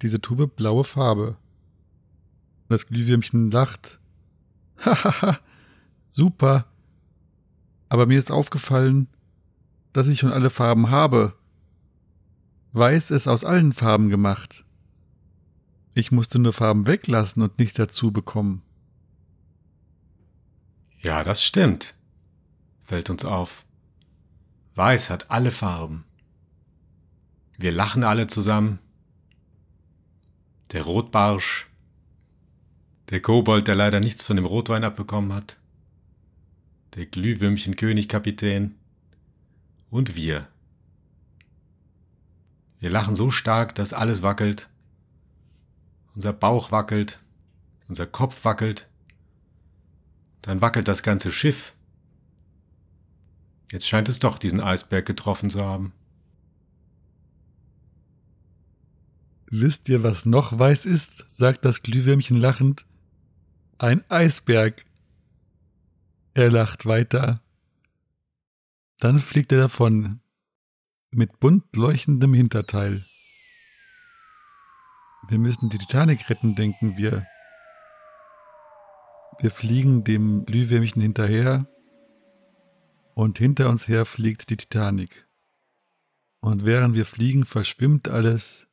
Diese 0.00 0.22
Tube 0.22 0.56
blaue 0.56 0.82
Farbe. 0.82 1.36
Das 2.70 2.86
Glühwürmchen 2.86 3.50
lacht. 3.50 4.00
Hahaha, 4.78 5.40
super. 6.10 6.64
Aber 7.90 8.06
mir 8.06 8.18
ist 8.18 8.32
aufgefallen, 8.32 9.08
dass 9.92 10.06
ich 10.06 10.20
schon 10.20 10.32
alle 10.32 10.48
Farben 10.48 10.88
habe. 10.88 11.34
Weiß 12.72 13.10
ist 13.10 13.28
aus 13.28 13.44
allen 13.44 13.74
Farben 13.74 14.08
gemacht. 14.08 14.64
Ich 15.94 16.12
musste 16.12 16.38
nur 16.38 16.52
Farben 16.52 16.86
weglassen 16.86 17.42
und 17.42 17.58
nicht 17.58 17.78
dazu 17.78 18.12
bekommen. 18.12 18.62
Ja, 20.98 21.24
das 21.24 21.42
stimmt. 21.42 21.94
Fällt 22.84 23.10
uns 23.10 23.24
auf. 23.24 23.64
Weiß 24.74 25.10
hat 25.10 25.30
alle 25.30 25.50
Farben. 25.50 26.04
Wir 27.58 27.72
lachen 27.72 28.04
alle 28.04 28.26
zusammen. 28.26 28.78
Der 30.72 30.82
Rotbarsch. 30.82 31.66
Der 33.10 33.20
Kobold, 33.20 33.66
der 33.66 33.74
leider 33.74 34.00
nichts 34.00 34.24
von 34.24 34.36
dem 34.36 34.46
Rotwein 34.46 34.84
abbekommen 34.84 35.34
hat. 35.34 35.58
Der 36.94 37.06
Glühwürmchen-König-Kapitän. 37.06 38.76
Und 39.90 40.14
wir. 40.14 40.46
Wir 42.78 42.88
lachen 42.88 43.16
so 43.16 43.30
stark, 43.30 43.74
dass 43.74 43.92
alles 43.92 44.22
wackelt. 44.22 44.69
Unser 46.14 46.32
Bauch 46.32 46.72
wackelt, 46.72 47.20
unser 47.88 48.06
Kopf 48.06 48.44
wackelt. 48.44 48.88
Dann 50.42 50.60
wackelt 50.60 50.88
das 50.88 51.02
ganze 51.02 51.32
Schiff. 51.32 51.74
Jetzt 53.70 53.86
scheint 53.86 54.08
es 54.08 54.18
doch 54.18 54.38
diesen 54.38 54.60
Eisberg 54.60 55.06
getroffen 55.06 55.50
zu 55.50 55.60
haben. 55.60 55.92
Wisst 59.50 59.88
ihr, 59.88 60.02
was 60.02 60.26
noch 60.26 60.56
weiß 60.58 60.84
ist? 60.86 61.24
sagt 61.28 61.64
das 61.64 61.82
Glühwürmchen 61.82 62.36
lachend. 62.36 62.86
Ein 63.78 64.08
Eisberg. 64.08 64.84
Er 66.34 66.50
lacht 66.50 66.86
weiter. 66.86 67.42
Dann 68.98 69.18
fliegt 69.18 69.50
er 69.50 69.58
davon, 69.58 70.20
mit 71.10 71.40
bunt 71.40 71.74
leuchtendem 71.74 72.34
Hinterteil. 72.34 73.06
Wir 75.30 75.38
müssen 75.38 75.68
die 75.68 75.78
Titanic 75.78 76.28
retten, 76.28 76.56
denken 76.56 76.96
wir. 76.96 77.24
Wir 79.38 79.52
fliegen 79.52 80.02
dem 80.02 80.44
Glühwürmchen 80.44 81.00
hinterher 81.00 81.68
und 83.14 83.38
hinter 83.38 83.70
uns 83.70 83.86
her 83.86 84.06
fliegt 84.06 84.50
die 84.50 84.56
Titanic. 84.56 85.28
Und 86.40 86.64
während 86.64 86.96
wir 86.96 87.06
fliegen, 87.06 87.44
verschwimmt 87.44 88.08
alles 88.08 88.66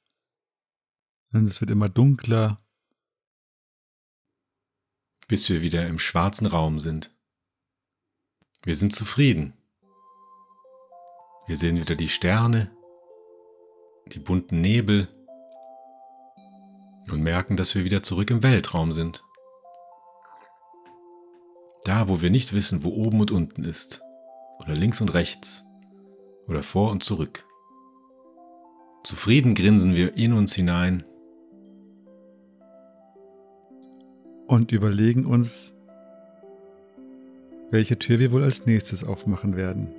und 1.32 1.46
es 1.46 1.62
wird 1.62 1.70
immer 1.70 1.90
dunkler. 1.90 2.60
Bis 5.28 5.48
wir 5.50 5.62
wieder 5.62 5.86
im 5.86 6.00
schwarzen 6.00 6.48
Raum 6.48 6.80
sind. 6.80 7.16
Wir 8.64 8.74
sind 8.74 8.94
zufrieden. 8.94 9.54
Wir 11.46 11.56
sehen 11.56 11.78
wieder 11.78 11.96
die 11.96 12.10
Sterne, 12.10 12.76
die 14.08 14.20
bunten 14.20 14.60
Nebel 14.60 15.08
und 17.12 17.22
merken, 17.22 17.58
dass 17.58 17.76
wir 17.76 17.84
wieder 17.84 18.04
zurück 18.04 18.30
im 18.32 18.44
Weltraum 18.44 18.92
sind. 18.92 19.24
Da, 21.84 22.10
wo 22.10 22.22
wir 22.22 22.30
nicht 22.30 22.54
wissen, 22.54 22.84
wo 22.84 22.90
oben 22.90 23.20
und 23.22 23.32
unten 23.32 23.64
ist, 23.64 24.02
oder 24.60 24.74
links 24.74 25.00
und 25.00 25.14
rechts, 25.14 25.66
oder 26.48 26.64
vor 26.64 26.92
und 26.92 27.04
zurück. 27.04 27.46
Zufrieden 29.04 29.56
grinsen 29.56 29.96
wir 29.96 30.18
in 30.18 30.34
uns 30.34 30.54
hinein 30.54 31.06
und 34.48 34.72
überlegen 34.72 35.26
uns, 35.26 35.74
welche 37.70 38.00
Tür 38.00 38.20
wir 38.20 38.32
wohl 38.32 38.44
als 38.44 38.66
nächstes 38.66 39.04
aufmachen 39.04 39.56
werden. 39.56 39.94